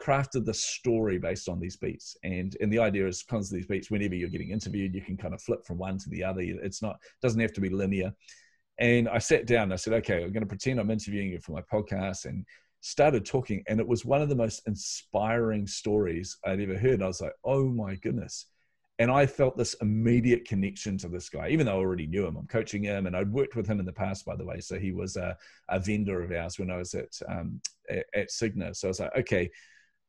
[0.00, 2.16] crafted the story based on these beats.
[2.24, 5.34] And and the idea is because these beats whenever you're getting interviewed you can kind
[5.34, 6.40] of flip from one to the other.
[6.40, 8.12] It's not doesn't have to be linear.
[8.78, 11.52] And i sat down i said okay i'm going to pretend i'm interviewing you for
[11.52, 12.44] my podcast and
[12.80, 13.62] started talking.
[13.66, 17.02] And it was one of the most inspiring stories i'd ever heard.
[17.02, 18.46] I was like oh my goodness.
[18.98, 22.36] And i felt this immediate connection to this guy even though i already knew him.
[22.36, 24.58] I'm coaching him and i'd worked with him in the past by the way.
[24.58, 25.36] So he was a,
[25.68, 28.74] a vendor of ours when i was at um, at, at Cigna.
[28.74, 29.50] So i was like okay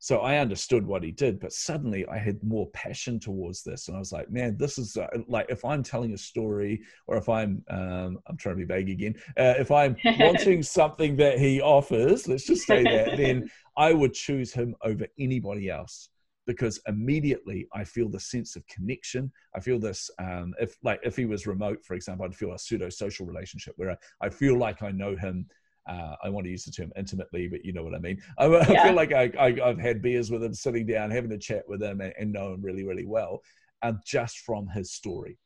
[0.06, 3.98] so I understood what he did, but suddenly I had more passion towards this, and
[3.98, 7.28] I was like, "Man, this is uh, like if I'm telling a story, or if
[7.28, 11.60] I'm um, I'm trying to be vague again, uh, if I'm wanting something that he
[11.60, 16.10] offers, let's just say that, then I would choose him over anybody else."
[16.48, 19.32] because immediately I feel the sense of connection.
[19.56, 22.60] I feel this, um, if like if he was remote, for example, I'd feel a
[22.60, 25.48] pseudo social relationship where I, I, feel like I know him
[25.88, 28.22] uh, I want to use the term intimately, but you know what I mean.
[28.38, 31.38] I, I feel like I, I, have had beers with him, sitting down, having a
[31.38, 33.42] chat with him, and, and know him really, really well,
[33.82, 35.38] um, just from his story.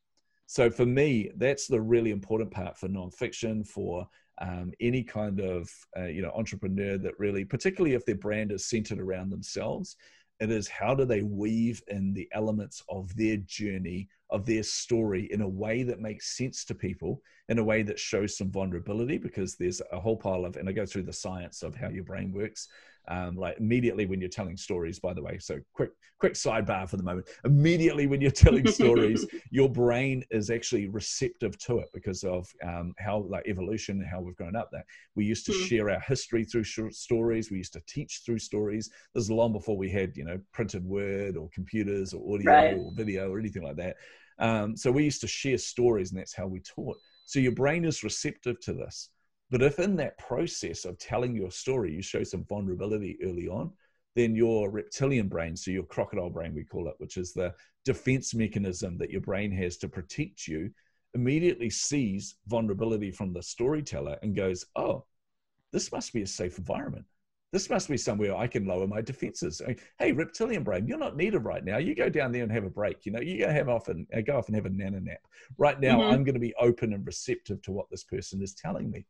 [0.46, 4.08] So for me, that's the really important part for nonfiction, for
[4.40, 8.68] um, any kind of uh, you know entrepreneur that really, particularly if their brand is
[8.68, 9.96] centered around themselves,
[10.40, 15.28] it is how do they weave in the elements of their journey of their story
[15.32, 19.18] in a way that makes sense to people, in a way that shows some vulnerability,
[19.18, 22.04] because there's a whole pile of, and I go through the science of how your
[22.04, 22.68] brain works
[23.10, 26.98] um, like immediately when you're telling stories by the way so quick quick sidebar for
[26.98, 27.26] the moment.
[27.44, 32.94] Immediately when you're telling stories your brain is actually receptive to it because of um,
[32.98, 34.84] how like evolution and how we've grown up that
[35.16, 35.66] we used to mm.
[35.66, 37.50] share our history through short stories.
[37.50, 38.90] We used to teach through stories.
[39.14, 42.76] This is long before we had you know printed word or computers or audio right.
[42.76, 43.96] or video or anything like that.
[44.38, 46.98] Um, so we used to share stories and that's how we taught.
[47.24, 49.10] So your brain is receptive to this
[49.50, 53.72] but if in that process of telling your story, you show some vulnerability early on,
[54.14, 58.34] then your reptilian brain, so your crocodile brain, we call it, which is the defense
[58.34, 60.70] mechanism that your brain has to protect you,
[61.14, 65.04] immediately sees vulnerability from the storyteller and goes, Oh,
[65.72, 67.04] this must be a safe environment.
[67.52, 69.60] This must be somewhere I can lower my defenses.
[69.98, 71.78] Hey, reptilian brain, you're not needed right now.
[71.78, 73.04] You go down there and have a break.
[73.04, 75.18] You know, you go have off and uh, go off and have a nana nap.
[75.58, 76.12] Right now, mm-hmm.
[76.12, 79.04] I'm going to be open and receptive to what this person is telling me.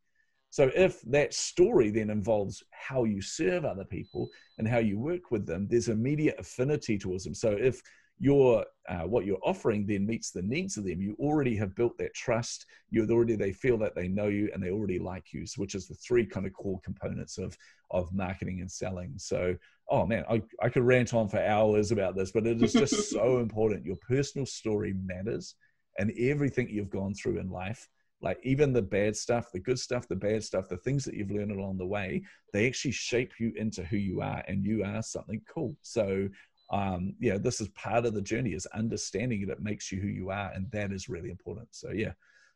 [0.51, 5.31] So if that story then involves how you serve other people and how you work
[5.31, 7.33] with them, there's immediate affinity towards them.
[7.33, 7.81] So if
[8.19, 11.97] your uh, what you're offering then meets the needs of them, you already have built
[11.97, 12.65] that trust.
[12.89, 15.87] You already they feel that they know you and they already like you, which is
[15.87, 17.57] the three kind of core components of
[17.89, 19.13] of marketing and selling.
[19.17, 19.55] So,
[19.89, 23.09] oh man, I, I could rant on for hours about this, but it is just
[23.09, 23.85] so important.
[23.85, 25.55] Your personal story matters,
[25.97, 27.87] and everything you've gone through in life
[28.21, 31.31] like even the bad stuff the good stuff the bad stuff the things that you've
[31.31, 32.21] learned along the way
[32.53, 36.27] they actually shape you into who you are and you are something cool so
[36.71, 40.07] um, yeah, this is part of the journey is understanding that it makes you who
[40.07, 40.51] you are.
[40.55, 41.67] And that is really important.
[41.71, 42.13] So yeah.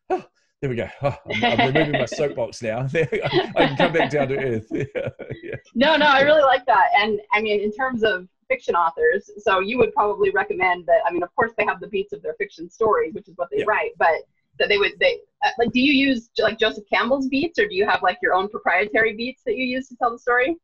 [0.10, 0.23] Oh,
[0.62, 0.88] there we go.
[1.01, 2.88] Oh, I'm, I'm, removing my soapbox now.
[2.95, 4.67] I can come back down to earth.
[4.71, 5.10] Yeah,
[5.43, 5.56] yeah.
[5.73, 6.89] No, no, I really like that.
[6.97, 10.99] And I mean, in terms of fiction authors, so you would probably recommend that.
[11.06, 13.49] I mean, of course, they have the beats of their fiction stories, which is what
[13.51, 13.65] they yeah.
[13.67, 14.15] write, but
[14.60, 15.72] that they would they uh, like.
[15.72, 19.15] Do you use like Joseph Campbell's beats, or do you have like your own proprietary
[19.15, 20.56] beats that you use to tell the story?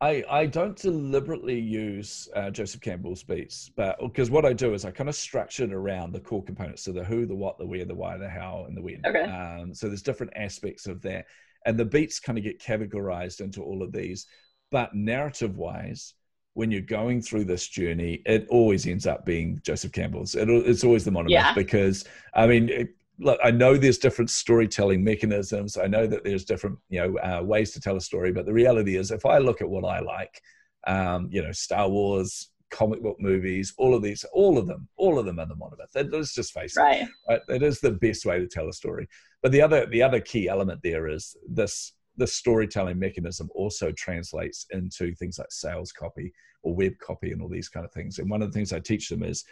[0.00, 4.84] I, I don't deliberately use uh, Joseph Campbell's beats, but because what I do is
[4.84, 7.66] I kind of structure it around the core components, so the who, the what, the
[7.66, 9.00] where, the why, the how, and the when.
[9.06, 9.22] Okay.
[9.22, 11.26] Um, so there's different aspects of that,
[11.64, 14.26] and the beats kind of get categorized into all of these.
[14.70, 16.14] But narrative-wise,
[16.54, 20.34] when you're going through this journey, it always ends up being Joseph Campbell's.
[20.34, 21.54] It, it's always the monomyth yeah.
[21.54, 22.04] because
[22.34, 25.76] I mean, it, look, I know there's different storytelling mechanisms.
[25.76, 28.32] I know that there's different, you know, uh, ways to tell a story.
[28.32, 30.40] But the reality is, if I look at what I like,
[30.86, 35.18] um, you know, Star Wars, comic book movies, all of these, all of them, all
[35.18, 36.12] of them are the monomyth.
[36.12, 37.02] let's just face right.
[37.02, 37.08] it.
[37.28, 37.40] Right.
[37.48, 39.08] It is the best way to tell a story.
[39.42, 41.92] But the other, the other key element there is this.
[42.16, 47.48] The storytelling mechanism also translates into things like sales copy or web copy and all
[47.48, 48.20] these kind of things.
[48.20, 49.44] And one of the things I teach them is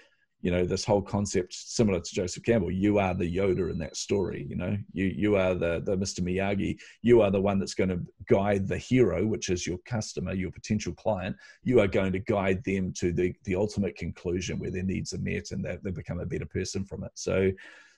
[0.42, 3.96] you know this whole concept similar to joseph campbell you are the yoda in that
[3.96, 4.76] story you know?
[4.92, 6.78] You you are the the mr miyagi.
[7.02, 10.50] You are the one that's going to guide the hero which is your customer your
[10.50, 11.36] potential client.
[11.62, 15.18] You are going to guide them to the the ultimate conclusion where their needs are
[15.18, 17.12] met and that they become a better person from it.
[17.14, 17.50] So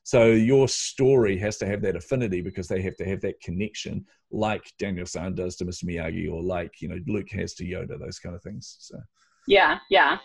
[0.03, 4.05] so your story has to have that affinity because they have to have that connection
[4.31, 7.99] like daniel san does to mr miyagi or like you know luke has to yoda
[7.99, 8.99] those kind of things so.
[9.47, 10.19] Yeah yeah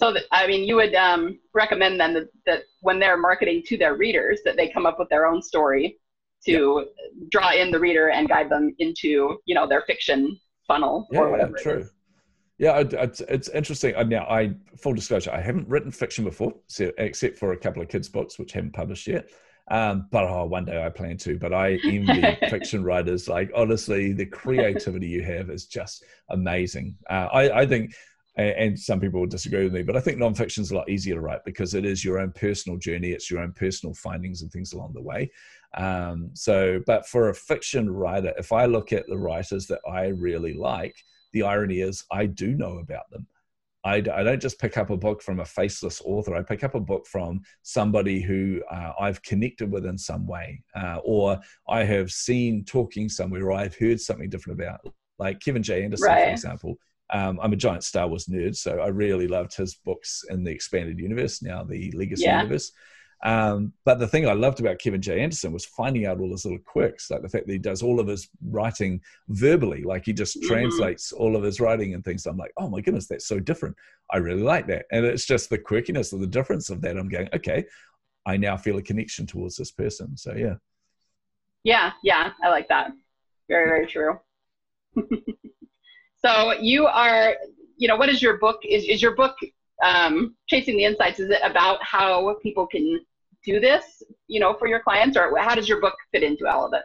[0.00, 3.76] so that, I mean, you would um, recommend then that, that, when they're marketing to
[3.76, 5.98] their readers, that they come up with their own story
[6.46, 7.30] to yep.
[7.30, 11.30] draw in the reader and guide them into, you know, their fiction funnel yeah, or
[11.30, 11.54] whatever.
[11.58, 11.88] Yeah, True.
[12.56, 13.94] Yeah, it's, it's interesting.
[14.08, 18.08] Now, I full disclosure, I haven't written fiction before, except for a couple of kids'
[18.08, 19.28] books which haven't published yet.
[19.70, 21.38] Um, but oh, one day I plan to.
[21.38, 23.28] But I envy fiction writers.
[23.28, 26.96] Like honestly, the creativity you have is just amazing.
[27.08, 27.94] Uh, I, I think
[28.40, 31.14] and some people will disagree with me, but I think nonfiction is a lot easier
[31.14, 34.52] to write because it is your own personal journey, it's your own personal findings and
[34.52, 35.30] things along the way.
[35.76, 40.06] Um, so, but for a fiction writer, if I look at the writers that I
[40.06, 40.96] really like,
[41.32, 43.26] the irony is I do know about them.
[43.82, 46.34] I, I don't just pick up a book from a faceless author.
[46.34, 50.62] I pick up a book from somebody who uh, I've connected with in some way,
[50.74, 54.80] uh, or I have seen talking somewhere, or I've heard something different about.
[55.18, 55.84] Like Kevin J.
[55.84, 56.24] Anderson, right.
[56.26, 56.78] for example
[57.12, 60.50] um, I'm a giant Star Wars nerd, so I really loved his books in the
[60.50, 62.42] expanded universe, now the Legacy yeah.
[62.42, 62.72] universe.
[63.22, 65.20] Um, but the thing I loved about Kevin J.
[65.20, 68.00] Anderson was finding out all his little quirks, like the fact that he does all
[68.00, 70.48] of his writing verbally, like he just mm-hmm.
[70.48, 72.24] translates all of his writing and things.
[72.24, 73.76] I'm like, oh my goodness, that's so different.
[74.10, 74.86] I really like that.
[74.90, 76.96] And it's just the quirkiness of the difference of that.
[76.96, 77.66] I'm going, okay,
[78.24, 80.16] I now feel a connection towards this person.
[80.16, 80.54] So yeah.
[81.62, 82.92] Yeah, yeah, I like that.
[83.48, 84.18] Very, very true.
[86.24, 87.36] So you are,
[87.76, 88.60] you know, what is your book?
[88.68, 89.36] Is, is your book
[89.84, 91.20] um, Chasing the Insights?
[91.20, 93.00] Is it about how people can
[93.44, 96.66] do this, you know, for your clients, or how does your book fit into all
[96.66, 96.82] of it?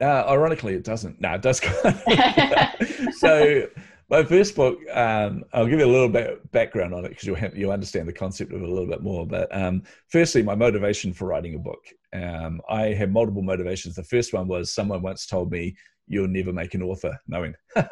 [0.00, 1.20] Uh, ironically, it doesn't.
[1.20, 1.60] No, it does.
[3.18, 3.66] so
[4.10, 7.24] my first book, um, I'll give you a little bit of background on it because
[7.24, 9.26] you'll you understand the concept of it a little bit more.
[9.26, 11.84] But um, firstly, my motivation for writing a book.
[12.12, 13.96] Um, I have multiple motivations.
[13.96, 15.76] The first one was someone once told me
[16.08, 17.54] you'll never make an author knowing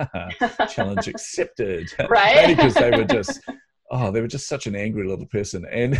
[0.71, 1.89] challenge accepted.
[2.09, 2.57] Right?
[2.57, 3.41] Because they were just
[3.91, 5.65] oh they were just such an angry little person.
[5.71, 5.99] And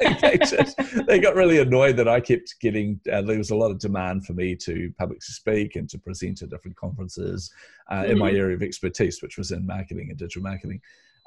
[0.20, 3.70] they just they got really annoyed that i kept getting uh, there was a lot
[3.70, 7.52] of demand for me to publicly speak and to present at different conferences
[7.88, 8.10] uh, mm-hmm.
[8.10, 8.38] in my mm-hmm.
[8.38, 10.80] area of expertise which was in marketing and digital marketing.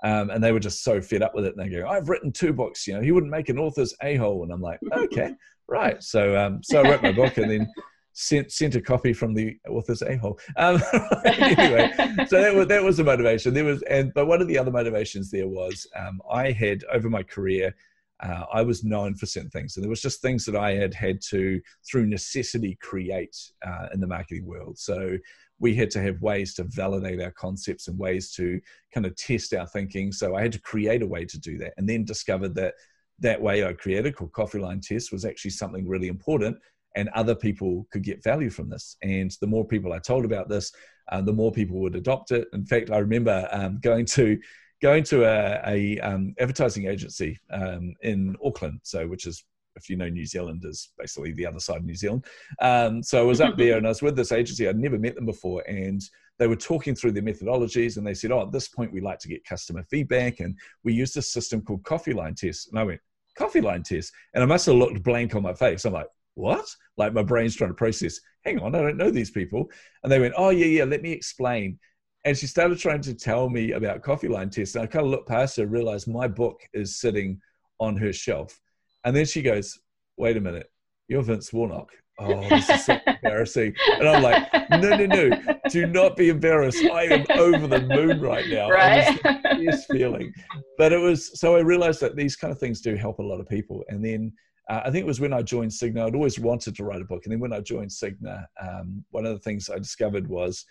[0.04, 2.32] Um, and they were just so fed up with it and they go i've written
[2.32, 4.44] two books you know he wouldn't make an author's a-hole.
[4.44, 5.34] And i'm like okay
[5.68, 6.04] right.
[6.04, 7.72] So um, so i wrote my book and then
[8.16, 10.40] sent sent a copy from the author's a hole.
[10.56, 10.82] Um,
[11.26, 11.92] anyway,
[12.28, 13.54] so that was that was the motivation.
[13.54, 17.10] There was, and but one of the other motivations there was um, I had over
[17.10, 17.76] my career.
[18.22, 20.94] Uh, I was known for certain things, and there was just things that I had
[20.94, 23.36] had to, through necessity, create
[23.68, 24.80] uh, in the marketing world.
[24.80, 25.18] So
[25.60, 28.62] we had to have ways to validate our concepts and ways to
[28.94, 30.14] kind of test our thinking.
[30.14, 32.76] So I had to create a way to do that, and then discovered that
[33.20, 36.58] that way I created called Coffee Line Test was actually something really important
[36.96, 38.96] and other people could get value from this.
[39.04, 40.72] And the more people I told about this,
[41.12, 42.48] uh, the more people would adopt it.
[42.54, 44.40] In fact, I remember um, going to
[44.82, 49.44] going to a, a um, advertising agency um, in Auckland, so which is
[49.76, 52.26] if you know New Zealand is basically the other side of New Zealand.
[52.62, 54.68] Um, so I was up there and I was with this agency.
[54.68, 56.02] I'd never met them before, and
[56.40, 57.98] they were talking through their methodologies.
[57.98, 60.94] And they said, "Oh, at this point, we like to get customer feedback, and we
[60.94, 63.02] use a system called Coffee Line Test." And I went,
[63.38, 65.86] "Coffee Line Test," and I must have looked blank on my face.
[65.86, 66.66] I'm like, "What?"
[66.98, 68.20] Like my brain's trying to process.
[68.46, 69.70] Hang on, I don't know these people.
[70.04, 70.84] And they went, "Oh yeah, yeah.
[70.86, 71.80] Let me explain."
[72.26, 74.76] And she started trying to tell me about Coffee Line tests.
[74.76, 77.40] And I kind of looked past her, realized my book is sitting
[77.80, 78.60] on her shelf.
[79.04, 79.80] And then she goes,
[80.18, 80.72] wait a minute,
[81.08, 81.90] you're Vince Warnock.
[82.18, 83.76] Oh, this is so embarrassing.
[84.00, 86.84] And I'm like, no, no, no, do not be embarrassed.
[86.86, 88.70] I am over the moon right now.
[88.70, 89.20] Right.
[89.60, 90.34] Yes, feeling.
[90.78, 93.40] But it was, so I realized that these kind of things do help a lot
[93.40, 93.84] of people.
[93.90, 94.32] And then
[94.70, 97.06] uh, I think it was when I joined Cigna, I'd always wanted to write a
[97.06, 97.26] book.
[97.26, 100.66] And then when I joined Cigna, um, one of the things I discovered was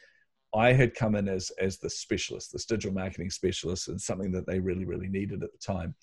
[0.54, 4.46] I had come in as, as the specialist, this digital marketing specialist, and something that
[4.46, 5.94] they really, really needed at the time.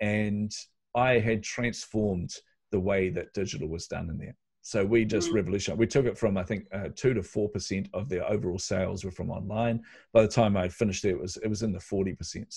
[0.00, 0.52] And
[0.94, 2.34] I had transformed
[2.70, 4.36] the way that digital was done in there.
[4.62, 5.34] So we just mm.
[5.34, 5.78] revolutionized.
[5.78, 9.04] We took it from I think uh, two to four percent of their overall sales
[9.04, 9.82] were from online.
[10.12, 12.54] By the time I had finished it, it was it was in the forty percent.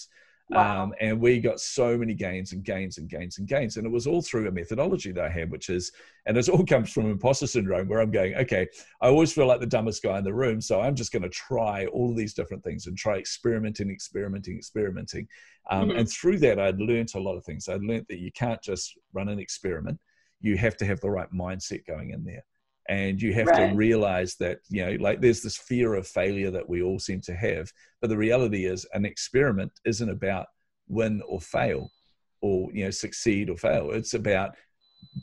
[0.49, 0.83] Wow.
[0.83, 3.75] Um, and we got so many gains and gains and gains and gains.
[3.75, 5.91] And it was all through a methodology that I had, which is,
[6.25, 8.67] and it all comes from imposter syndrome, where I'm going, okay,
[9.01, 10.61] I always feel like the dumbest guy in the room.
[10.61, 14.57] So I'm just going to try all of these different things and try experimenting, experimenting,
[14.57, 15.27] experimenting.
[15.69, 15.99] Um, mm-hmm.
[15.99, 17.67] And through that, I'd learned a lot of things.
[17.67, 19.99] I'd learned that you can't just run an experiment,
[20.39, 22.43] you have to have the right mindset going in there
[22.89, 23.69] and you have right.
[23.69, 27.21] to realize that you know like there's this fear of failure that we all seem
[27.21, 27.71] to have
[28.01, 30.47] but the reality is an experiment isn't about
[30.87, 31.89] win or fail
[32.41, 34.55] or you know succeed or fail it's about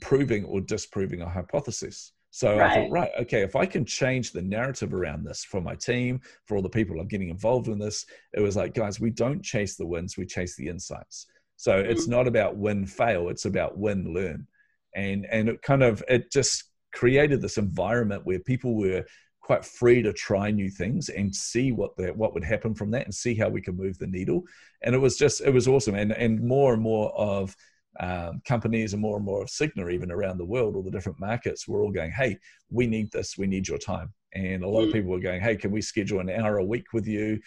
[0.01, 2.69] proving or disproving a hypothesis so right.
[2.69, 6.21] I thought, right, okay, if I can change the narrative around this for my team,
[6.47, 9.41] for all the people I'm getting involved in this, it was like, guys, we don't
[9.41, 11.29] chase the wins, we chase the insights.
[11.55, 11.89] So mm-hmm.
[11.93, 14.49] it's not about win, fail, it's about win, learn.
[14.97, 19.05] And and it kind of it just created this environment where people were
[19.45, 23.05] quite free to try new things and see what the, what would happen from that
[23.05, 24.43] and see how we could move the needle.
[24.83, 25.95] And it was just it was awesome.
[25.95, 27.55] And and more and more of
[28.01, 31.21] um, companies and more and more of Cigna even around the world all the different
[31.21, 32.39] markets were all going hey
[32.71, 33.37] we need this.
[33.37, 34.13] We need your time.
[34.33, 34.95] And a lot of mm.
[34.95, 37.39] people were going hey can we schedule an hour a week with you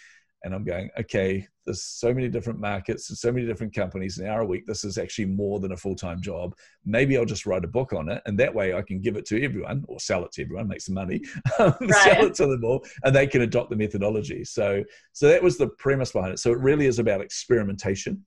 [0.44, 4.26] and I'm going, okay, there's so many different markets and so many different companies, an
[4.26, 4.66] hour a week.
[4.66, 6.54] This is actually more than a full time job.
[6.84, 9.26] Maybe I'll just write a book on it, and that way I can give it
[9.26, 11.20] to everyone or sell it to everyone, make some money,
[11.58, 11.90] right.
[11.90, 14.44] sell it to them all, and they can adopt the methodology.
[14.44, 16.38] So, so that was the premise behind it.
[16.38, 18.24] So it really is about experimentation,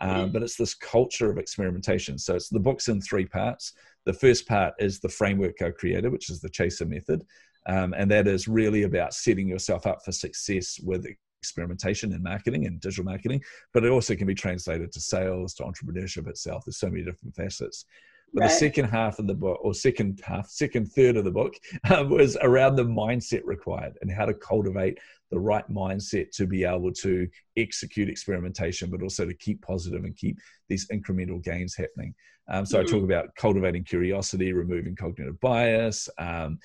[0.00, 0.32] um, mm.
[0.32, 2.18] but it's this culture of experimentation.
[2.18, 3.74] So it's the book's in three parts.
[4.06, 7.22] The first part is the framework I created, which is the Chaser method.
[7.66, 11.06] Um, and that is really about setting yourself up for success with
[11.40, 15.62] experimentation in marketing and digital marketing, but it also can be translated to sales, to
[15.62, 16.64] entrepreneurship itself.
[16.64, 17.86] There's so many different facets.
[18.32, 18.48] But right.
[18.48, 21.54] the second half of the book, or second half, second third of the book,
[21.90, 24.98] um, was around the mindset required and how to cultivate
[25.30, 27.26] the right mindset to be able to
[27.56, 32.14] execute experimentation, but also to keep positive and keep these incremental gains happening.
[32.48, 32.86] Um, so mm-hmm.
[32.86, 36.58] I talk about cultivating curiosity, removing cognitive bias, um,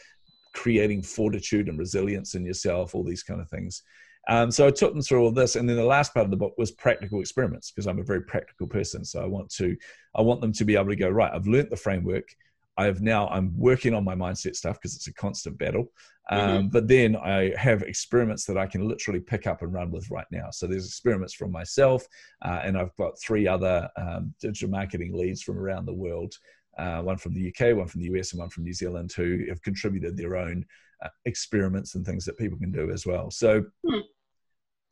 [0.54, 3.84] creating fortitude and resilience in yourself, all these kind of things.
[4.28, 6.38] Um, so I took them through all this, and then the last part of the
[6.38, 9.06] book was practical experiments because I'm a very practical person.
[9.06, 9.76] So I want to,
[10.16, 11.32] I want them to be able to go right.
[11.34, 12.36] I've learnt the framework.
[12.78, 13.28] I have now.
[13.30, 15.92] I'm working on my mindset stuff because it's a constant battle.
[16.30, 16.68] Um, mm-hmm.
[16.70, 20.26] But then I have experiments that I can literally pick up and run with right
[20.32, 20.50] now.
[20.52, 22.06] So there's experiments from myself,
[22.42, 26.36] uh, and I've got three other um, digital marketing leads from around the world.
[26.78, 29.46] Uh, one from the UK, one from the US, and one from New Zealand, who
[29.48, 30.66] have contributed their own
[31.02, 33.30] uh, experiments and things that people can do as well.
[33.30, 33.64] So.
[33.86, 34.02] Mm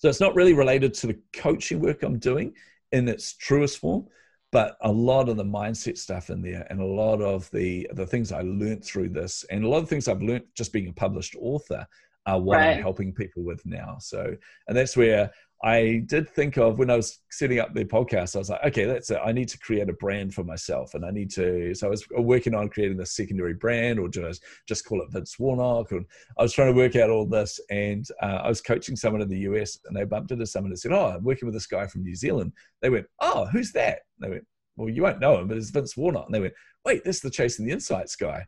[0.03, 2.53] so it's not really related to the coaching work I'm doing
[2.91, 4.05] in its truest form,
[4.51, 8.05] but a lot of the mindset stuff in there and a lot of the the
[8.05, 10.91] things I learned through this and a lot of things I've learned just being a
[10.91, 11.87] published author
[12.25, 12.75] are what right.
[12.75, 13.95] I'm helping people with now.
[14.01, 14.35] So
[14.67, 15.31] and that's where
[15.63, 18.83] I did think of when I was setting up the podcast, I was like, okay,
[18.83, 19.19] that's it.
[19.23, 20.93] I need to create a brand for myself.
[20.93, 24.43] And I need to, so I was working on creating the secondary brand or just,
[24.67, 25.91] just call it Vince Warnock.
[25.93, 26.05] And
[26.37, 27.61] I was trying to work out all this.
[27.71, 30.79] And uh, I was coaching someone in the US and they bumped into someone and
[30.79, 32.51] said, oh, I'm working with this guy from New Zealand.
[32.81, 33.99] They went, oh, who's that?
[34.19, 34.45] And they went,
[34.75, 36.25] well, you won't know him, but it's Vince Warnock.
[36.25, 36.53] And they went,
[36.83, 38.45] wait, this is the Chasing the Insights guy.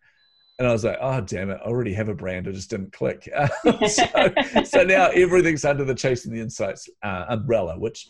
[0.58, 2.48] And I was like, oh, damn it, I already have a brand.
[2.48, 3.30] I just didn't click.
[3.88, 4.34] so,
[4.64, 8.08] so, now everything's under the Chasing the Insights uh, umbrella, which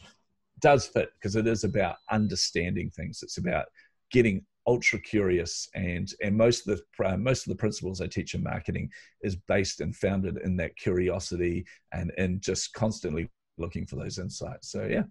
[0.62, 3.22] does fit because it is about understanding things.
[3.24, 3.66] It's about
[4.12, 8.34] getting ultra curious and and most of the uh, most of the principles I teach
[8.34, 8.89] in marketing
[9.22, 14.72] is based and founded in that curiosity and and just constantly looking for those insights.
[14.72, 15.04] So yeah.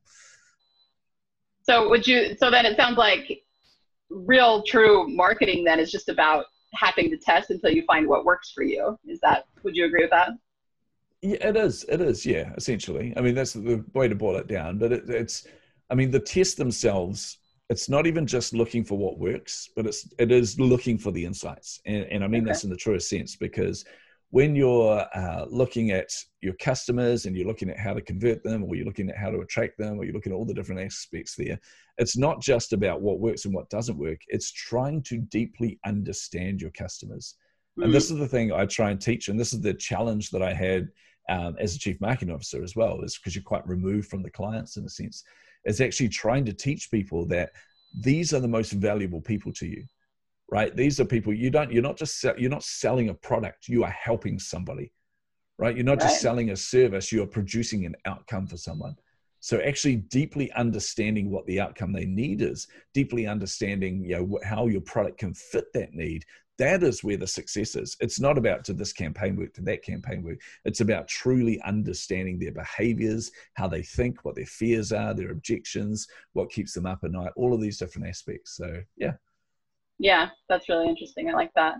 [1.63, 2.37] So would you?
[2.39, 3.43] So then it sounds like
[4.11, 8.53] real true marketing then is just about having to test until you find what works
[8.53, 8.99] for you.
[9.07, 9.45] Is that?
[9.63, 10.31] Would you agree with that?
[11.23, 11.85] Yeah, it is.
[11.89, 12.27] It is.
[12.27, 13.15] Yeah, essentially.
[13.17, 14.79] I mean, that's the way to boil it down.
[14.79, 15.47] But it, it's.
[15.91, 17.39] I mean, the tests themselves.
[17.71, 21.25] It's not even just looking for what works, but it's it is looking for the
[21.25, 22.51] insights, and, and I mean okay.
[22.51, 23.87] that's in the truest sense because
[24.35, 26.11] when you're uh, looking at
[26.41, 29.31] your customers and you're looking at how to convert them or you're looking at how
[29.31, 31.57] to attract them or you're looking at all the different aspects there
[31.99, 34.19] it's not just about what works and what doesn't work.
[34.27, 37.37] It's trying to deeply understand your customers.
[37.79, 37.85] Mm.
[37.85, 40.43] and this is the thing i try and teach and this is the challenge that
[40.43, 40.89] i had
[41.29, 44.31] um, as a chief marketing officer as well is because you're quite removed from the
[44.31, 45.25] clients in a sense
[45.65, 47.51] is actually trying to teach people that
[47.99, 49.85] these are the most valuable people to you
[50.51, 50.75] right?
[50.77, 53.91] These are people you don't you're not just you're not selling a product you are
[53.91, 54.93] helping somebody
[55.59, 55.77] right?
[55.77, 56.09] You're not right.
[56.09, 58.97] just selling a service you're producing an outcome for someone.
[59.41, 64.67] So actually deeply understanding what the outcome they need is deeply understanding you know how
[64.67, 66.25] your product can fit that need
[66.57, 67.97] that is where the success is.
[67.99, 70.39] It's not about to this campaign work to that campaign work.
[70.65, 76.07] It's about truly understanding their behaviors how they think what their fears are their objections
[76.33, 78.57] what keeps them up at night all of these different aspects.
[78.57, 79.15] So yeah
[79.99, 81.31] yeah, that's really interesting.
[81.31, 81.75] I like that.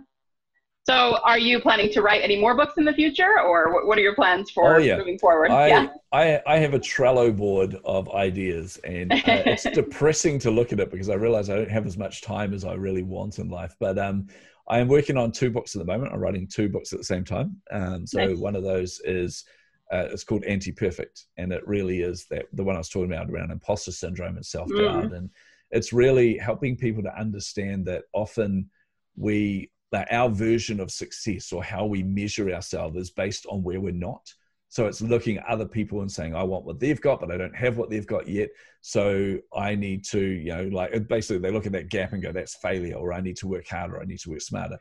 [0.87, 4.01] So, are you planning to write any more books in the future, or what are
[4.01, 4.97] your plans for oh, yeah.
[4.97, 5.49] moving forward?
[5.49, 10.51] I, yeah, I, I have a Trello board of ideas, and uh, it's depressing to
[10.51, 13.01] look at it because I realize I don't have as much time as I really
[13.01, 13.75] want in life.
[13.79, 14.27] But um,
[14.69, 16.13] I am working on two books at the moment.
[16.13, 17.59] I'm writing two books at the same time.
[17.71, 18.37] Um, so nice.
[18.37, 19.43] one of those is
[19.91, 23.11] uh, it's called Anti Perfect, and it really is that the one I was talking
[23.11, 25.15] about around imposter syndrome and self doubt mm.
[25.15, 25.29] and
[25.75, 28.69] it's really helping people to understand that often
[29.17, 33.79] we that our version of success or how we measure ourselves is based on where
[33.79, 34.33] we're not.
[34.69, 37.37] So it's looking at other people and saying i want what they've got but i
[37.37, 38.49] don't have what they've got yet.
[38.81, 42.31] So i need to you know like basically they look at that gap and go
[42.31, 44.01] that's failure or i need to work harder.
[44.01, 44.79] I need to work smarter.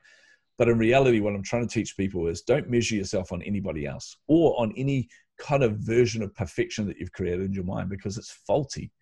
[0.58, 3.84] But in reality what i'm trying to teach people is don't measure yourself on anybody
[3.84, 7.88] else or on any kind of version of perfection that you've created in your mind
[7.88, 8.92] because it's faulty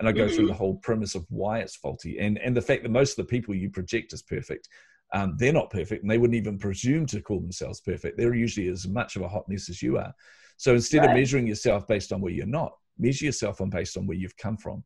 [0.00, 0.34] and I go mm-hmm.
[0.34, 3.24] through the whole premise of why it's faulty and and the fact that most of
[3.24, 4.68] the people you project as perfect,
[5.12, 8.16] um, they're not perfect, and they wouldn't even presume to call themselves perfect.
[8.16, 10.12] They're usually as much of a hot mess as you are.
[10.56, 11.10] So instead right.
[11.10, 14.36] of measuring yourself based on where you're not, measure yourself on based on where you've
[14.36, 14.84] come from,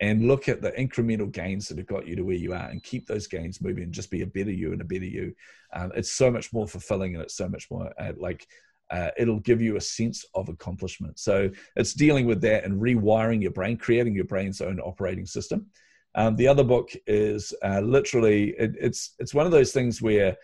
[0.00, 2.82] and look at the incremental gains that have got you to where you are, and
[2.82, 5.34] keep those gains moving, and just be a better you and a better you.
[5.72, 8.46] Um, it's so much more fulfilling, and it's so much more uh, like
[8.90, 11.18] uh, it'll give you a sense of accomplishment.
[11.18, 15.66] So it's dealing with that and rewiring your brain, creating your brain's own operating system.
[16.14, 20.36] Um, the other book is uh, literally it, it's it's one of those things where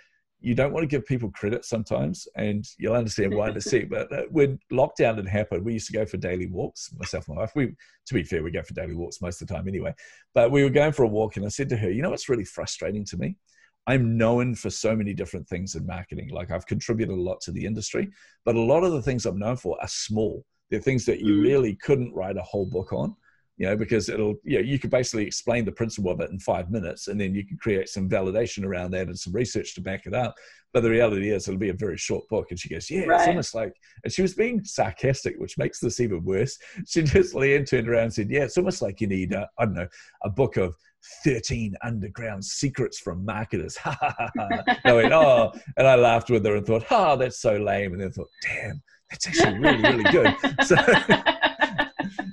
[0.43, 3.85] you don't want to give people credit sometimes, and you'll understand why in a sec.
[3.91, 6.93] But uh, when lockdown had happened, we used to go for daily walks.
[6.99, 7.53] Myself and my wife.
[7.55, 7.69] We,
[8.07, 9.95] to be fair, we go for daily walks most of the time anyway.
[10.35, 12.29] But we were going for a walk, and I said to her, "You know what's
[12.29, 13.37] really frustrating to me?"
[13.87, 16.31] I'm known for so many different things in marketing.
[16.31, 18.11] Like I've contributed a lot to the industry,
[18.45, 20.45] but a lot of the things I'm known for are small.
[20.71, 21.43] They're things that you mm.
[21.43, 23.15] really couldn't write a whole book on,
[23.57, 26.39] you know, because it'll, you know, you could basically explain the principle of it in
[26.39, 29.81] five minutes and then you can create some validation around that and some research to
[29.81, 30.35] back it up.
[30.73, 32.47] But the reality is it'll be a very short book.
[32.51, 33.21] And she goes, yeah, right.
[33.21, 33.75] it's almost like,
[34.05, 36.57] and she was being sarcastic, which makes this even worse.
[36.87, 39.67] She just Leanne turned around and said, yeah, it's almost like you need, a, I
[39.67, 39.89] don't know,
[40.25, 40.75] a book of
[41.25, 43.77] 13 underground secrets from marketers.
[43.83, 44.79] Ha ha ha.
[44.85, 47.93] I went, oh, and I laughed with her and thought, oh, that's so lame.
[47.93, 48.81] And then thought, damn,
[49.11, 50.35] that's actually really, really good.
[50.65, 50.77] So,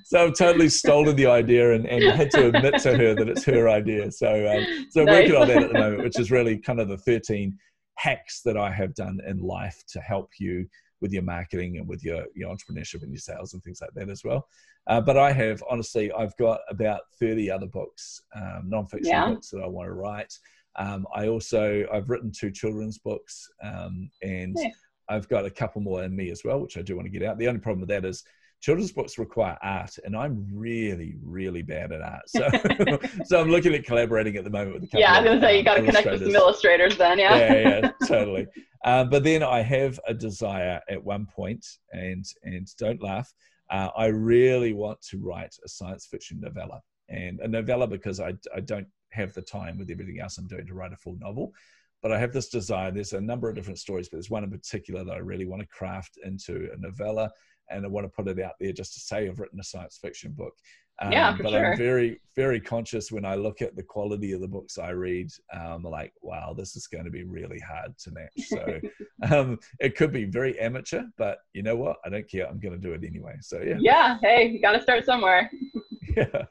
[0.05, 3.45] so I've totally stolen the idea and, and had to admit to her that it's
[3.45, 4.11] her idea.
[4.11, 5.13] So, um, so nice.
[5.13, 7.57] working on that at the moment, which is really kind of the 13
[7.95, 10.67] hacks that I have done in life to help you
[11.01, 14.09] with your marketing and with your, your entrepreneurship and your sales and things like that
[14.09, 14.47] as well.
[14.87, 19.29] Uh, but I have, honestly, I've got about 30 other books, um, nonfiction yeah.
[19.29, 20.33] books that I want to write.
[20.75, 24.69] Um, I also, I've written two children's books um, and yeah.
[25.09, 27.27] I've got a couple more in me as well, which I do want to get
[27.27, 27.37] out.
[27.37, 28.23] The only problem with that is
[28.59, 32.29] children's books require art and i'm really really bad at art.
[32.29, 32.47] So
[33.25, 35.57] so i'm looking at collaborating at the moment with the yeah i was gonna say
[35.57, 36.97] you got to connect with some illustrators.
[36.97, 37.37] then yeah.
[37.37, 38.47] Yeah yeah totally.
[38.85, 43.33] Um, but then i have a desire at one point and and don't laugh
[43.71, 48.33] uh, i really want to write a science fiction novella and a novella because I,
[48.55, 51.53] I don't have the time with everything else i'm doing to write a full novel.
[52.01, 52.91] But I have this desire.
[52.91, 55.61] There's a number of different stories, but there's one in particular that I really want
[55.61, 57.29] to craft into a novella
[57.69, 59.99] and I want to put it out there just to say I've written a science
[60.01, 60.53] fiction book.
[61.01, 61.71] Um, yeah, for but sure.
[61.71, 65.29] I'm very, very conscious when I look at the quality of the books I read.
[65.53, 68.31] Um, like, wow, this is going to be really hard to match.
[68.47, 68.79] So
[69.31, 71.97] um, it could be very amateur, but you know what?
[72.05, 72.47] I don't care.
[72.49, 73.35] I'm going to do it anyway.
[73.41, 73.77] So yeah.
[73.79, 74.17] Yeah.
[74.21, 75.49] Hey, you got to start somewhere.
[76.17, 76.45] yeah.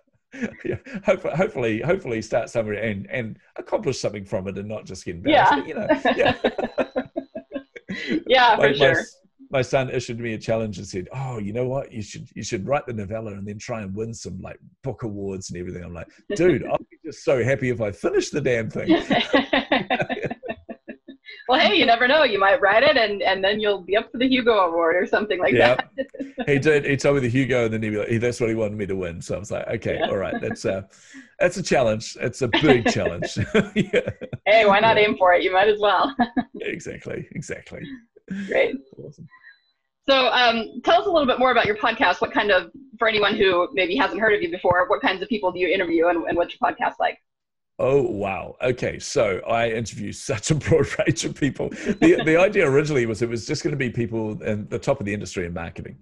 [0.65, 0.77] Yeah.
[1.05, 5.17] Hopefully, hopefully, hopefully, start somewhere and and accomplish something from it, and not just get
[5.17, 5.53] embarrassed.
[5.53, 5.67] Yeah.
[5.67, 5.87] You know.
[6.17, 6.37] Yeah.
[8.27, 9.05] yeah, for my, sure.
[9.51, 11.93] My, son issued me a challenge and said, "Oh, you know what?
[11.93, 15.03] You should you should write the novella and then try and win some like book
[15.03, 18.41] awards and everything." I'm like, "Dude, I'll be just so happy if I finish the
[18.41, 18.89] damn thing."
[21.49, 22.25] well, hey, you never know.
[22.25, 25.07] You might write it and and then you'll be up for the Hugo Award or
[25.07, 25.91] something like yep.
[25.97, 26.07] that.
[26.47, 26.85] he did.
[26.85, 28.97] He told me the Hugo, and then he, like, that's what he wanted me to
[28.97, 29.23] win.
[29.23, 30.09] So I was like, "Okay, yeah.
[30.09, 30.89] all right, that's a
[31.39, 32.17] that's a challenge.
[32.21, 33.39] It's a big challenge."
[33.75, 34.11] yeah.
[34.47, 35.09] Hey, why not yeah.
[35.09, 35.43] aim for it?
[35.43, 36.15] You might as well.
[36.61, 37.29] exactly.
[37.33, 37.83] Exactly.
[38.47, 38.77] Great.
[39.03, 39.27] Awesome.
[40.09, 42.21] So um, tell us a little bit more about your podcast.
[42.21, 45.29] What kind of, for anyone who maybe hasn't heard of you before, what kinds of
[45.29, 47.19] people do you interview and, and what's your podcast like?
[47.81, 48.57] Oh wow!
[48.61, 51.69] Okay, so I interview such a broad range of people.
[51.69, 54.99] the The idea originally was it was just going to be people in the top
[54.99, 55.99] of the industry in marketing,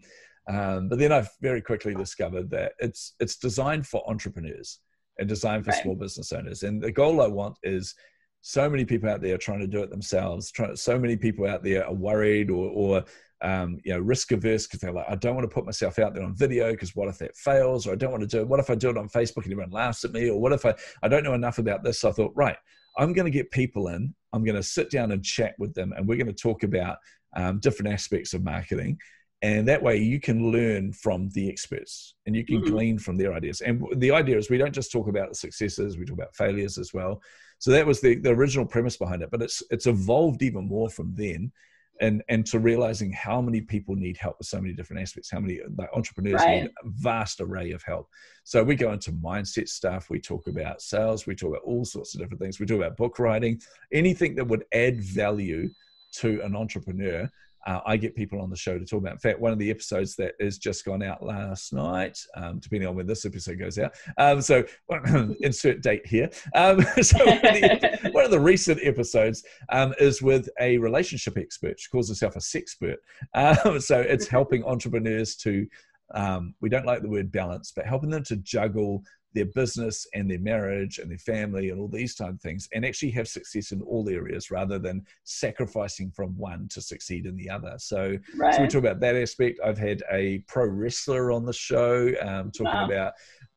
[0.49, 4.79] um, but then I very quickly discovered that it's it's designed for entrepreneurs
[5.19, 5.83] and designed for right.
[5.83, 6.63] small business owners.
[6.63, 7.95] And the goal I want is
[8.41, 10.51] so many people out there trying to do it themselves.
[10.53, 13.05] Try, so many people out there are worried or, or
[13.43, 16.15] um, you know, risk averse because they're like, I don't want to put myself out
[16.15, 17.87] there on video because what if that fails?
[17.87, 18.49] Or I don't want to do it.
[18.49, 20.31] What if I do it on Facebook and everyone laughs at me?
[20.31, 22.01] Or what if I, I don't know enough about this?
[22.01, 22.57] So I thought, right,
[22.99, 24.15] I'm going to get people in.
[24.33, 26.97] I'm going to sit down and chat with them, and we're going to talk about
[27.37, 28.99] um, different aspects of marketing.
[29.43, 32.73] And that way you can learn from the experts and you can mm-hmm.
[32.73, 33.61] glean from their ideas.
[33.61, 36.79] And the idea is we don't just talk about the successes, we talk about failures
[36.79, 37.21] as well.
[37.59, 39.31] So that was the, the original premise behind it.
[39.31, 41.53] But it's it's evolved even more from then
[42.01, 45.41] and and to realizing how many people need help with so many different aspects how
[45.41, 46.63] many like entrepreneurs right.
[46.63, 48.09] need a vast array of help
[48.45, 52.15] so we go into mindset stuff we talk about sales we talk about all sorts
[52.15, 53.61] of different things we talk about book writing
[53.93, 55.69] anything that would add value
[56.13, 57.29] to an entrepreneur
[57.67, 59.15] uh, I get people on the show to talk about.
[59.15, 62.89] In fact, one of the episodes that has just gone out last night, um, depending
[62.89, 63.93] on when this episode goes out.
[64.19, 64.65] Um, so
[65.41, 66.31] insert date here.
[66.55, 71.37] Um, so one of, the, one of, the, recent episodes um, is with a relationship
[71.37, 71.81] expert.
[71.81, 72.97] She calls herself a sexpert.
[73.35, 75.67] Um, so it's helping entrepreneurs to
[76.15, 79.03] um, we don't like the word balance, but helping them to juggle
[79.37, 82.85] their business and their marriage and their family and all these type of things and
[82.87, 87.49] actually have success in all areas rather than sacrificing from one to succeed in the
[87.49, 88.55] other so, right.
[88.55, 92.51] so we talk about that aspect i've had a pro wrestler on the show um,
[92.51, 92.87] talking wow.
[92.87, 93.13] about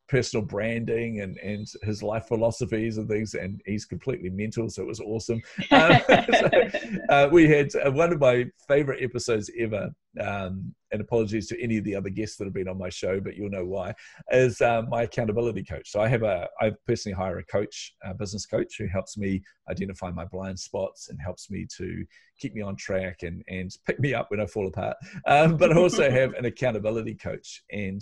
[0.09, 4.87] personal branding and, and his life philosophies and things, and he's completely mental, so it
[4.87, 5.41] was awesome.
[5.71, 6.49] Um, so,
[7.09, 11.77] uh, we had uh, one of my favorite episodes ever, um, and apologies to any
[11.77, 13.93] of the other guests that have been on my show, but you'll know why,
[14.31, 15.91] is uh, my accountability coach.
[15.91, 19.43] So I have a, I personally hire a coach, a business coach, who helps me
[19.69, 22.03] identify my blind spots and helps me to
[22.39, 24.97] keep me on track and, and pick me up when I fall apart.
[25.27, 27.61] Um, but I also have an accountability coach.
[27.71, 28.01] And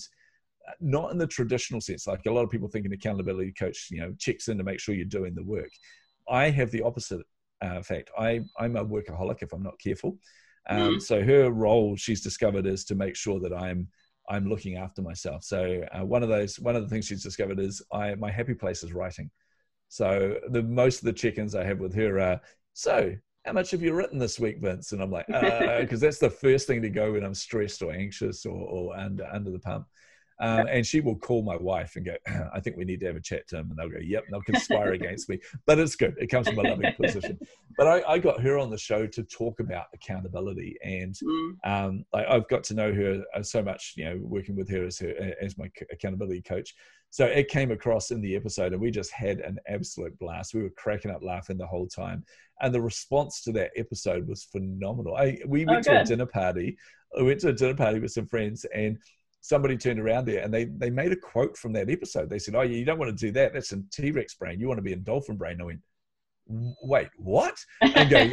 [0.80, 2.08] not in the traditional sense.
[2.08, 4.80] Like a lot of people think an accountability coach, you know, checks in to make
[4.80, 5.70] sure you're doing the work.
[6.30, 7.22] I have the opposite
[7.62, 8.12] uh, fact.
[8.18, 10.18] I, I'm a workaholic if I'm not careful.
[10.70, 11.02] Um, mm.
[11.02, 13.88] So her role, she's discovered, is to make sure that I'm
[14.30, 15.44] I'm looking after myself.
[15.44, 18.54] So uh, one of those one of the things she's discovered is I my happy
[18.54, 19.30] place is writing.
[19.90, 22.42] So the most of the check-ins I have with her are
[22.74, 23.16] so
[23.46, 24.92] how much have you written this week, Vince?
[24.92, 27.94] And I'm like, because uh, that's the first thing to go when I'm stressed or
[27.94, 29.88] anxious or, or under under the pump.
[30.40, 32.16] Um, and she will call my wife and go,
[32.54, 33.70] I think we need to have a chat, Tim.
[33.70, 35.40] And they'll go, Yep, and they'll conspire against me.
[35.66, 36.16] But it's good.
[36.20, 37.40] It comes from a loving position.
[37.78, 40.78] But I, I, got her on the show to talk about accountability.
[40.84, 41.52] And mm.
[41.64, 44.86] um, I, have got to know her uh, so much, you know, working with her
[44.86, 46.76] as, her, as my accountability coach.
[47.10, 50.54] So it came across in the episode, and we just had an absolute blast.
[50.54, 52.24] We were cracking up laughing the whole time.
[52.62, 55.16] And the response to that episode was phenomenal.
[55.16, 56.78] I, we went oh, to a dinner party.
[57.16, 58.98] We went to a dinner party with some friends, and
[59.48, 62.30] somebody turned around there and they they made a quote from that episode.
[62.30, 63.54] They said, "Oh, you don't want to do that.
[63.54, 64.60] That's in T Rex brain.
[64.60, 65.80] You want to be in dolphin brain." I went,
[66.48, 68.30] "Wait, what?" And go,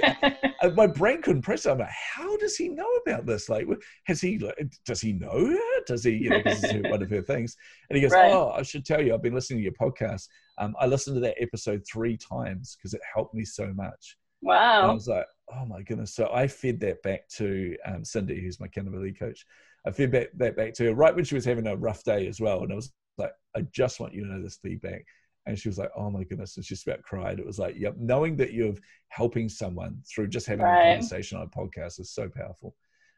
[0.74, 1.70] my brain couldn't process.
[1.70, 3.48] I'm like, "How does he know about this?
[3.48, 3.66] Like,
[4.06, 4.42] has he?
[4.84, 5.84] Does he know her?
[5.86, 6.14] Does he?
[6.14, 7.56] You know, this is one of her things."
[7.88, 8.32] And he goes, right.
[8.32, 10.26] "Oh, I should tell you, I've been listening to your podcast.
[10.58, 14.82] Um, I listened to that episode three times because it helped me so much." Wow!
[14.82, 18.40] And I was like, "Oh my goodness!" So I fed that back to um, Cindy,
[18.40, 19.46] who's my accountability coach
[19.86, 22.26] I fed back, that back to her right when she was having a rough day
[22.26, 22.62] as well.
[22.62, 25.04] And I was like, I just want you to know this feedback.
[25.46, 26.56] And she was like, oh my goodness.
[26.56, 27.38] And she just about cried.
[27.38, 28.74] It was like, yep, knowing that you're
[29.08, 30.88] helping someone through just having right.
[30.88, 32.74] a conversation on a podcast is so powerful.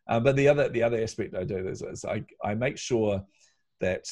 [0.08, 3.24] Um, but the other the other aspect I do is, is I, I make sure
[3.80, 4.06] that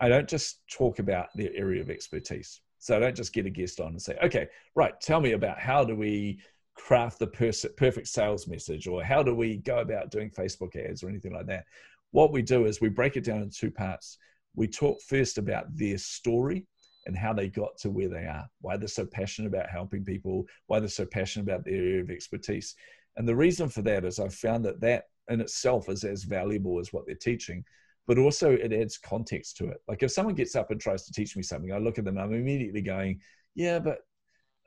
[0.00, 2.60] I don't just talk about their area of expertise.
[2.78, 5.58] So I don't just get a guest on and say, okay, right, tell me about
[5.58, 6.38] how do we
[6.78, 11.08] craft the perfect sales message or how do we go about doing Facebook ads or
[11.08, 11.64] anything like that.
[12.12, 14.16] What we do is we break it down in two parts.
[14.54, 16.66] We talk first about their story
[17.06, 20.46] and how they got to where they are, why they're so passionate about helping people,
[20.66, 22.74] why they're so passionate about their area of expertise.
[23.16, 26.78] And the reason for that is I've found that that in itself is as valuable
[26.80, 27.64] as what they're teaching
[28.08, 29.82] but also it adds context to it.
[29.86, 32.16] Like if someone gets up and tries to teach me something, I look at them,
[32.16, 33.20] I'm immediately going,
[33.54, 33.98] yeah, but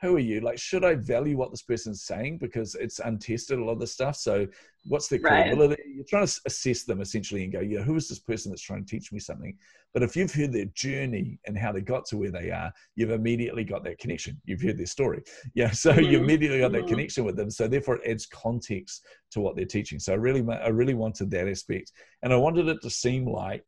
[0.02, 0.42] who are you?
[0.42, 3.88] Like, should I value what this person's saying because it's untested a lot of the
[3.88, 4.16] stuff?
[4.16, 4.48] So,
[4.86, 5.76] what's their credibility?
[5.76, 5.96] Right.
[5.96, 8.84] You're trying to assess them essentially and go, yeah, who is this person that's trying
[8.84, 9.56] to teach me something?
[9.94, 13.12] But if you've heard their journey and how they got to where they are, you've
[13.12, 14.42] immediately got that connection.
[14.46, 15.22] You've heard their story.
[15.54, 15.72] Yeah.
[15.72, 16.12] So mm-hmm.
[16.12, 16.88] you immediately got that mm-hmm.
[16.88, 17.52] connection with them.
[17.52, 20.00] So therefore it adds context to what they're teaching.
[20.00, 21.92] So I really, I really wanted that aspect.
[22.24, 23.68] And I wanted it to seem like,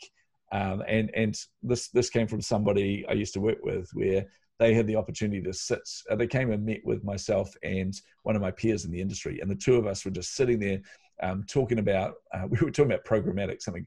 [0.54, 4.28] um, and and this this came from somebody I used to work with where
[4.64, 5.82] they had the opportunity to sit.
[6.10, 9.40] Uh, they came and met with myself and one of my peers in the industry,
[9.42, 10.80] and the two of us were just sitting there
[11.22, 12.14] um, talking about.
[12.34, 13.86] Uh, we were talking about programmatic, something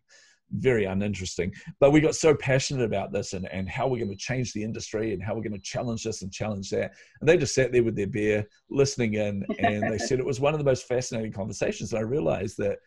[0.53, 4.17] very uninteresting, but we got so passionate about this and, and how we're going to
[4.17, 6.93] change the industry and how we're going to challenge this and challenge that.
[7.21, 10.41] And they just sat there with their beer, listening in, and they said it was
[10.41, 11.93] one of the most fascinating conversations.
[11.93, 12.79] And I realized that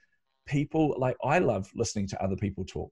[0.46, 2.92] people like I love listening to other people talk.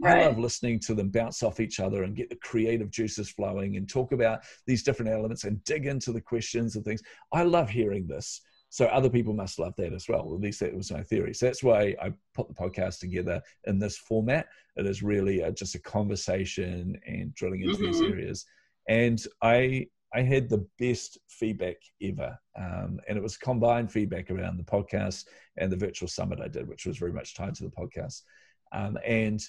[0.00, 0.22] Right.
[0.22, 3.76] I love listening to them bounce off each other and get the creative juices flowing
[3.76, 7.02] and talk about these different elements and dig into the questions and things.
[7.32, 8.40] I love hearing this.
[8.70, 10.34] So other people must love that as well.
[10.34, 11.32] At least that was my theory.
[11.32, 14.48] So that's why I put the podcast together in this format.
[14.74, 17.84] It is really a, just a conversation and drilling into mm-hmm.
[17.84, 18.46] these areas.
[18.88, 24.56] And I I had the best feedback ever, um, and it was combined feedback around
[24.58, 25.24] the podcast
[25.56, 28.22] and the virtual summit I did, which was very much tied to the podcast.
[28.72, 29.40] Um, and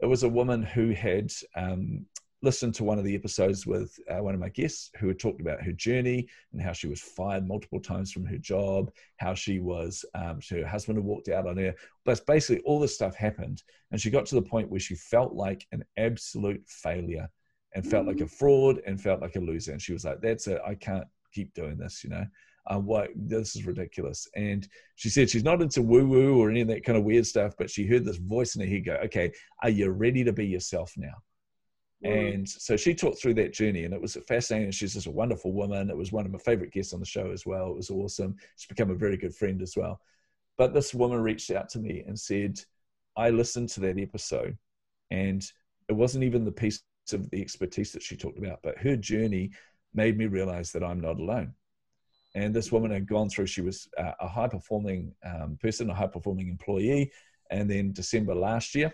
[0.00, 2.04] it was a woman who had um,
[2.42, 5.40] listened to one of the episodes with uh, one of my guests who had talked
[5.40, 9.58] about her journey and how she was fired multiple times from her job, how she
[9.58, 11.74] was, um, her husband had walked out on her.
[12.04, 13.62] But basically, all this stuff happened.
[13.90, 17.28] And she got to the point where she felt like an absolute failure
[17.74, 19.72] and felt like a fraud and felt like a loser.
[19.72, 20.60] And she was like, that's it.
[20.66, 22.26] I can't keep doing this, you know?
[22.66, 24.28] Uh, what this is ridiculous.
[24.34, 27.26] And she said she's not into woo woo or any of that kind of weird
[27.26, 30.32] stuff, but she heard this voice in her head go, okay, are you ready to
[30.32, 31.14] be yourself now?
[32.04, 32.34] Mm.
[32.34, 34.70] And so she talked through that journey, and it was fascinating.
[34.70, 35.90] She's just a wonderful woman.
[35.90, 37.70] It was one of my favorite guests on the show as well.
[37.70, 38.36] It was awesome.
[38.56, 40.00] She's become a very good friend as well.
[40.58, 42.60] But this woman reached out to me and said,
[43.16, 44.56] I listened to that episode,
[45.10, 45.42] and
[45.88, 49.52] it wasn't even the piece of the expertise that she talked about, but her journey
[49.94, 51.54] made me realize that I'm not alone.
[52.36, 55.94] And this woman had gone through, she was uh, a high performing um, person, a
[55.94, 57.10] high performing employee.
[57.50, 58.92] And then December last year,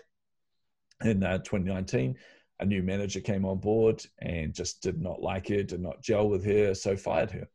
[1.03, 2.15] in uh, 2019,
[2.61, 6.29] a new manager came on board and just did not like her, did not gel
[6.29, 7.45] with her, so fired her.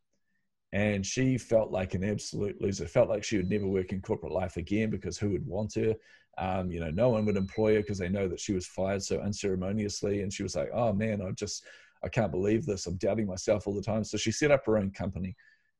[0.74, 4.34] And she felt like an absolute loser, felt like she would never work in corporate
[4.34, 5.94] life again because who would want her?
[6.36, 9.02] Um, you know, no one would employ her because they know that she was fired
[9.02, 10.20] so unceremoniously.
[10.20, 11.64] And she was like, oh man, I just,
[12.04, 12.86] I can't believe this.
[12.86, 14.04] I'm doubting myself all the time.
[14.04, 15.34] So she set up her own company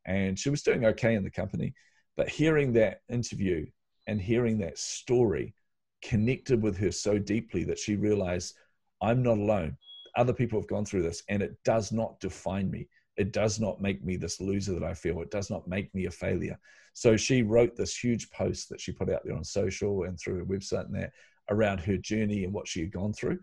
[0.08, 1.74] and she was doing okay in the company.
[2.16, 3.66] But hearing that interview
[4.06, 5.54] and hearing that story
[6.02, 8.54] connected with her so deeply that she realized
[9.02, 9.76] I'm not alone.
[10.16, 12.88] Other people have gone through this, and it does not define me.
[13.16, 15.20] It does not make me this loser that I feel.
[15.20, 16.58] It does not make me a failure.
[16.94, 20.38] So she wrote this huge post that she put out there on social and through
[20.38, 21.12] her website and that
[21.50, 23.38] around her journey and what she had gone through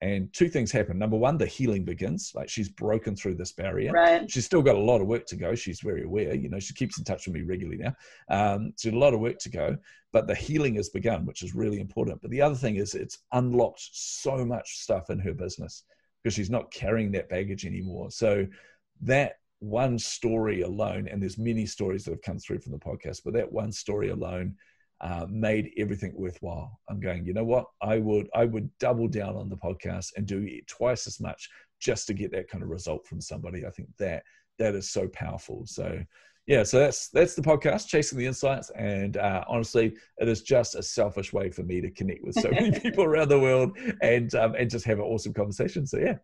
[0.00, 0.98] and two things happen.
[0.98, 3.92] Number one the healing begins like she's broken through this barrier.
[3.92, 4.30] Right.
[4.30, 5.54] she's still got a lot of work to go.
[5.54, 7.94] She's very aware you know she keeps in touch with me regularly now.
[8.30, 9.76] Um, so a lot of work to go
[10.10, 12.20] but the healing has begun which is really important.
[12.22, 15.84] But the other thing is it's unlocked so much stuff in her business
[16.22, 18.10] because she's not carrying that baggage anymore.
[18.10, 18.46] So
[19.02, 23.22] that one story alone and there's many stories that have come through from the podcast
[23.24, 24.54] but that one story alone
[25.00, 26.80] uh, made everything worthwhile.
[26.88, 27.66] I'm going, you know what?
[27.82, 31.48] I would I would double down on the podcast and do it twice as much
[31.80, 33.64] just to get that kind of result from somebody.
[33.64, 34.22] I think that
[34.58, 35.62] that is so powerful.
[35.66, 36.00] So
[36.46, 40.74] yeah, so that's that's the podcast, chasing the insights, and uh, honestly, it is just
[40.74, 44.34] a selfish way for me to connect with so many people around the world and
[44.34, 45.86] um, and just have an awesome conversation.
[45.86, 46.16] So yeah.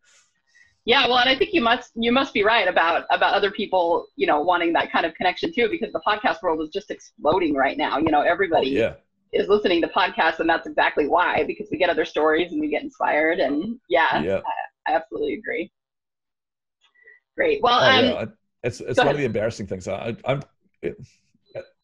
[0.87, 4.07] Yeah, well, and I think you must you must be right about about other people,
[4.17, 7.55] you know, wanting that kind of connection too, because the podcast world is just exploding
[7.55, 7.97] right now.
[7.99, 8.95] You know, everybody oh, yeah.
[9.33, 12.69] is listening to podcasts, and that's exactly why, because we get other stories and we
[12.69, 14.41] get inspired, and yeah, yeah.
[14.87, 15.73] I, I absolutely agree.
[17.35, 17.63] Great.
[17.63, 18.25] Well, oh, um, yeah.
[18.63, 19.15] it's it's one ahead.
[19.15, 19.89] of the embarrassing things.
[19.89, 20.43] I, I'm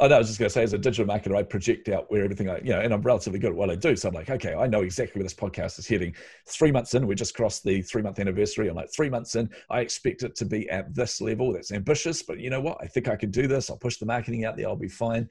[0.01, 2.11] Oh, no, I was just going to say, as a digital marketer, I project out
[2.11, 3.95] where everything I, you know, and I'm relatively good at what I do.
[3.95, 6.15] So I'm like, okay, I know exactly where this podcast is heading.
[6.49, 8.69] Three months in, we just crossed the three month anniversary.
[8.69, 11.53] I'm like, three months in, I expect it to be at this level.
[11.53, 12.79] That's ambitious, but you know what?
[12.81, 13.71] I think I can do this.
[13.71, 14.67] I'll push the marketing out there.
[14.67, 15.29] I'll be fine.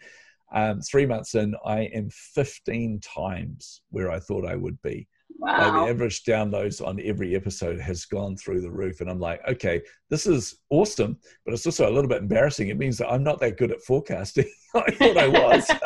[0.53, 5.07] Um, three months in, I am 15 times where I thought I would be.
[5.37, 5.85] Wow.
[5.85, 8.99] The average downloads on every episode has gone through the roof.
[9.01, 12.69] And I'm like, okay, this is awesome, but it's also a little bit embarrassing.
[12.69, 14.51] It means that I'm not that good at forecasting.
[14.75, 15.67] I thought I was.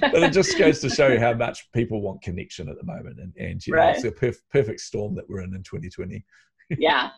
[0.00, 3.18] but it just goes to show you how much people want connection at the moment.
[3.18, 6.24] And, and you know, it's a perf- perfect storm that we're in in 2020.
[6.78, 7.10] yeah,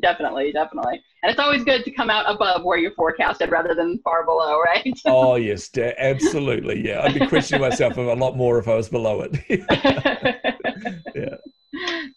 [0.00, 1.02] definitely, definitely.
[1.22, 4.60] And it's always good to come out above where you forecasted rather than far below,
[4.60, 4.86] right?
[5.06, 6.86] oh yes, absolutely.
[6.86, 9.38] Yeah, I'd be questioning myself a lot more if I was below it.
[11.14, 11.36] yeah,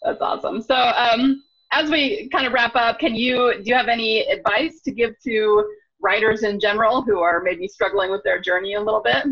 [0.02, 0.62] that's awesome.
[0.62, 4.80] So, um, as we kind of wrap up, can you do you have any advice
[4.84, 5.68] to give to
[6.00, 9.24] writers in general who are maybe struggling with their journey a little bit?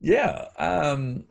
[0.00, 0.46] Yeah.
[0.58, 1.24] Um,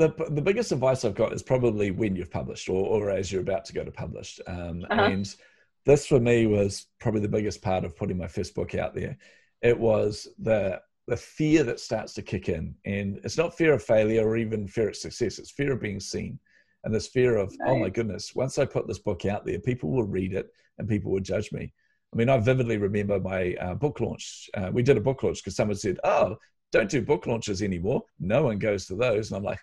[0.00, 3.42] the the biggest advice I've got is probably when you've published or, or as you're
[3.42, 4.40] about to go to publish.
[4.46, 5.02] Um, uh-huh.
[5.02, 5.36] And
[5.84, 9.16] this for me was probably the biggest part of putting my first book out there.
[9.62, 13.82] It was the the fear that starts to kick in, and it's not fear of
[13.82, 15.38] failure or even fear of success.
[15.38, 16.38] It's fear of being seen,
[16.84, 17.70] and this fear of right.
[17.70, 20.48] oh my goodness, once I put this book out there, people will read it
[20.78, 21.72] and people will judge me.
[22.12, 24.48] I mean, I vividly remember my uh, book launch.
[24.54, 26.36] Uh, we did a book launch because someone said, "Oh,
[26.72, 28.02] don't do book launches anymore.
[28.18, 29.30] No one goes to those.
[29.30, 29.60] And I'm like,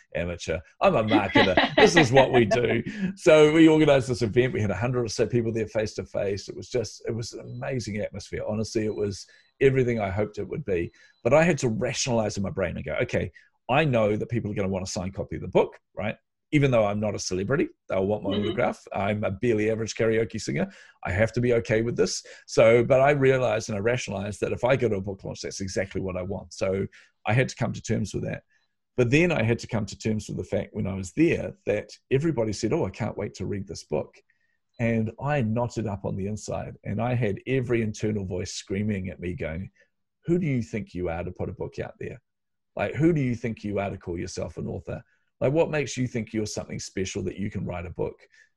[0.14, 0.58] amateur.
[0.80, 1.74] I'm a marketer.
[1.76, 2.82] this is what we do.
[3.14, 4.52] So we organized this event.
[4.52, 6.48] We had 100 or so people there face to face.
[6.48, 8.42] It was just, it was an amazing atmosphere.
[8.46, 9.26] Honestly, it was
[9.60, 10.92] everything I hoped it would be.
[11.22, 13.30] But I had to rationalize in my brain and go, okay,
[13.68, 16.16] I know that people are going to want a signed copy of the book, right?
[16.52, 18.44] Even though I'm not a celebrity, they'll want my mm-hmm.
[18.44, 18.86] autograph.
[18.94, 20.70] I'm a barely average karaoke singer.
[21.04, 22.22] I have to be okay with this.
[22.46, 25.40] So, but I realized and I rationalized that if I go to a book launch,
[25.40, 26.52] that's exactly what I want.
[26.52, 26.86] So
[27.26, 28.42] I had to come to terms with that.
[28.98, 31.54] But then I had to come to terms with the fact when I was there
[31.64, 34.14] that everybody said, Oh, I can't wait to read this book.
[34.78, 39.20] And I knotted up on the inside and I had every internal voice screaming at
[39.20, 39.70] me, going,
[40.26, 42.20] Who do you think you are to put a book out there?
[42.76, 45.02] Like, who do you think you are to call yourself an author?
[45.42, 48.14] Like, what makes you think you're something special that you can write a book?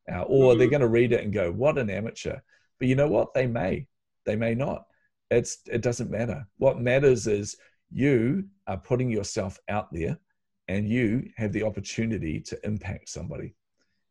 [0.09, 0.59] Uh, or mm-hmm.
[0.59, 2.37] they're going to read it and go, "What an amateur!"
[2.77, 3.33] But you know what?
[3.33, 3.87] They may,
[4.23, 4.85] they may not.
[5.31, 6.47] It's it doesn't matter.
[6.59, 7.57] What matters is
[7.89, 10.19] you are putting yourself out there,
[10.67, 13.55] and you have the opportunity to impact somebody.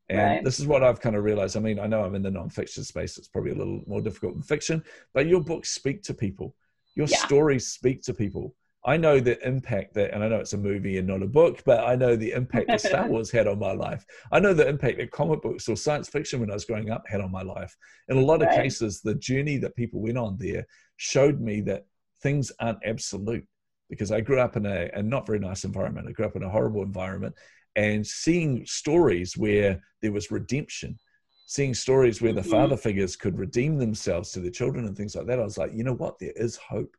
[0.09, 0.45] And right.
[0.45, 1.57] this is what I've kind of realized.
[1.57, 3.17] I mean, I know I'm in the nonfiction space.
[3.19, 6.57] It's probably a little more difficult than fiction, but your books speak to people.
[6.97, 7.19] Your yeah.
[7.19, 8.57] stories speak to people.
[8.85, 11.63] I know the impact that, and I know it's a movie and not a book,
[11.65, 14.05] but I know the impact that Star Wars had on my life.
[14.31, 17.05] I know the impact that comic books or science fiction when I was growing up
[17.09, 17.75] had on my life.
[18.09, 20.67] In a lot of cases, the journey that people went on there
[20.97, 21.87] showed me that
[22.23, 23.47] things aren't absolute
[23.89, 26.09] because I grew up in a, a not very nice environment.
[26.09, 27.35] I grew up in a horrible environment
[27.77, 30.99] and seeing stories where there was redemption
[31.47, 32.51] seeing stories where the mm-hmm.
[32.51, 35.73] father figures could redeem themselves to their children and things like that, I was like,
[35.75, 36.19] you know what?
[36.19, 36.97] There is hope.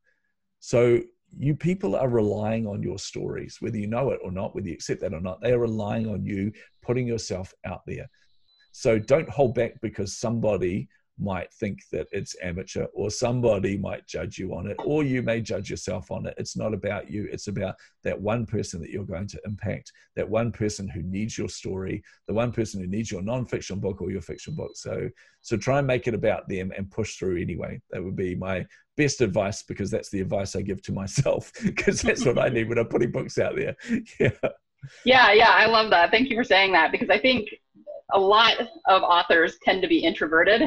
[0.60, 1.02] So
[1.38, 4.74] you people are relying on your stories, whether you know it or not, whether you
[4.74, 5.42] accept that or not.
[5.42, 8.10] They are relying on you putting yourself out there.
[8.72, 10.88] So don't hold back because somebody
[11.20, 15.42] might think that it's amateur or somebody might judge you on it or you may
[15.42, 16.34] judge yourself on it.
[16.38, 17.28] It's not about you.
[17.32, 21.38] It's about that one person that you're going to impact that one person who needs
[21.38, 24.72] your story the one person who needs your non-fiction book or your fiction book.
[24.76, 25.10] So
[25.42, 27.80] so try and make it about them and push through anyway.
[27.92, 28.66] That would be my
[28.98, 32.70] best advice because that's the advice i give to myself because that's what i need
[32.70, 33.76] when i'm putting books out there.
[34.20, 34.30] Yeah.
[35.04, 36.12] Yeah yeah i love that.
[36.12, 37.50] Thank you for saying that because i think
[38.14, 40.62] a lot of authors tend to be introverted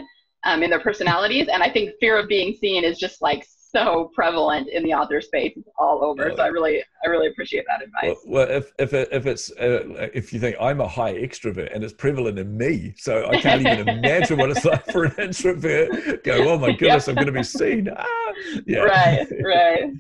[0.45, 1.49] um, in their personalities.
[1.49, 5.21] And I think fear of being seen is just like so prevalent in the author
[5.21, 6.33] space it's all over.
[6.35, 8.19] So I really, I really appreciate that advice.
[8.25, 11.75] Well, well if if it, if it's uh, if you think I'm a high extrovert
[11.75, 15.15] and it's prevalent in me, so I can't even imagine what it's like for an
[15.19, 16.25] introvert.
[16.25, 17.11] Go, oh my goodness, yeah.
[17.11, 17.89] I'm going to be seen.
[17.95, 18.33] Ah,
[18.67, 18.81] yeah.
[18.81, 19.93] Right, right.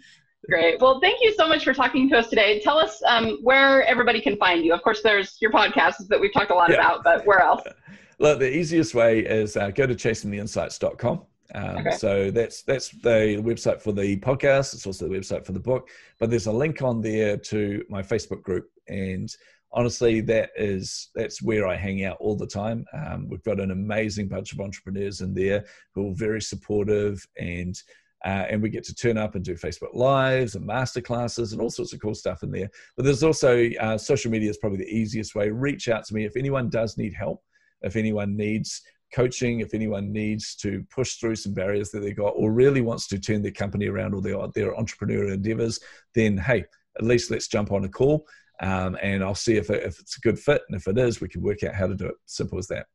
[0.48, 0.80] Great.
[0.80, 2.58] Well, thank you so much for talking to us today.
[2.60, 4.72] Tell us um, where everybody can find you.
[4.72, 6.76] Of course, there's your podcast that we've talked a lot yeah.
[6.76, 7.62] about, but where else?
[8.18, 11.22] Look, the easiest way is uh, go to chasingtheinsights.com.
[11.54, 11.90] Um, okay.
[11.92, 14.74] So that's that's the website for the podcast.
[14.74, 15.88] It's also the website for the book.
[16.18, 19.30] But there's a link on there to my Facebook group, and
[19.72, 22.84] honestly, that is that's where I hang out all the time.
[22.92, 25.64] Um, we've got an amazing bunch of entrepreneurs in there
[25.94, 27.80] who are very supportive, and
[28.26, 31.70] uh, and we get to turn up and do Facebook lives and masterclasses and all
[31.70, 32.68] sorts of cool stuff in there.
[32.96, 35.50] But there's also uh, social media is probably the easiest way.
[35.50, 37.42] Reach out to me if anyone does need help
[37.82, 38.82] if anyone needs
[39.14, 43.06] coaching, if anyone needs to push through some barriers that they got, or really wants
[43.08, 45.80] to turn their company around or their, their entrepreneurial endeavors,
[46.14, 46.64] then hey,
[46.98, 48.26] at least let's jump on a call
[48.60, 50.62] um, and I'll see if, it, if it's a good fit.
[50.68, 52.14] And if it is, we can work out how to do it.
[52.26, 52.86] Simple as that.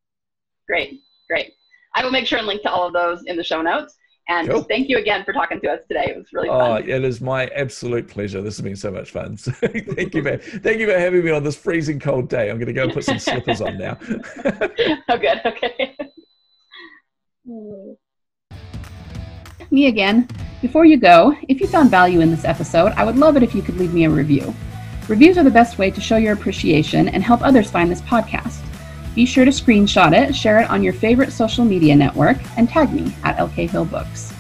[0.68, 1.54] Great, great.
[1.96, 3.96] I will make sure and link to all of those in the show notes.
[4.30, 4.64] And cool.
[4.64, 6.06] thank you again for talking to us today.
[6.08, 6.72] It was really oh, fun.
[6.72, 8.42] Oh, it is my absolute pleasure.
[8.42, 9.36] This has been so much fun.
[9.36, 10.40] So thank you, man.
[10.40, 12.50] Thank you for having me on this freezing cold day.
[12.50, 13.98] I'm going to go put some slippers on now.
[15.10, 15.42] oh, good.
[15.46, 15.98] Okay.
[19.72, 20.30] me again.
[20.62, 23.54] Before you go, if you found value in this episode, I would love it if
[23.54, 24.56] you could leave me a review.
[25.10, 28.62] Reviews are the best way to show your appreciation and help others find this podcast.
[29.16, 32.92] Be sure to screenshot it, share it on your favorite social media network, and tag
[32.92, 34.34] me at LK Hill Books.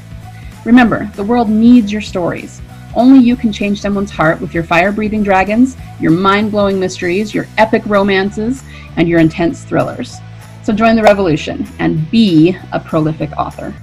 [0.65, 2.61] Remember, the world needs your stories.
[2.95, 7.34] Only you can change someone's heart with your fire breathing dragons, your mind blowing mysteries,
[7.34, 8.63] your epic romances,
[8.97, 10.17] and your intense thrillers.
[10.63, 13.74] So join the revolution and be a prolific author.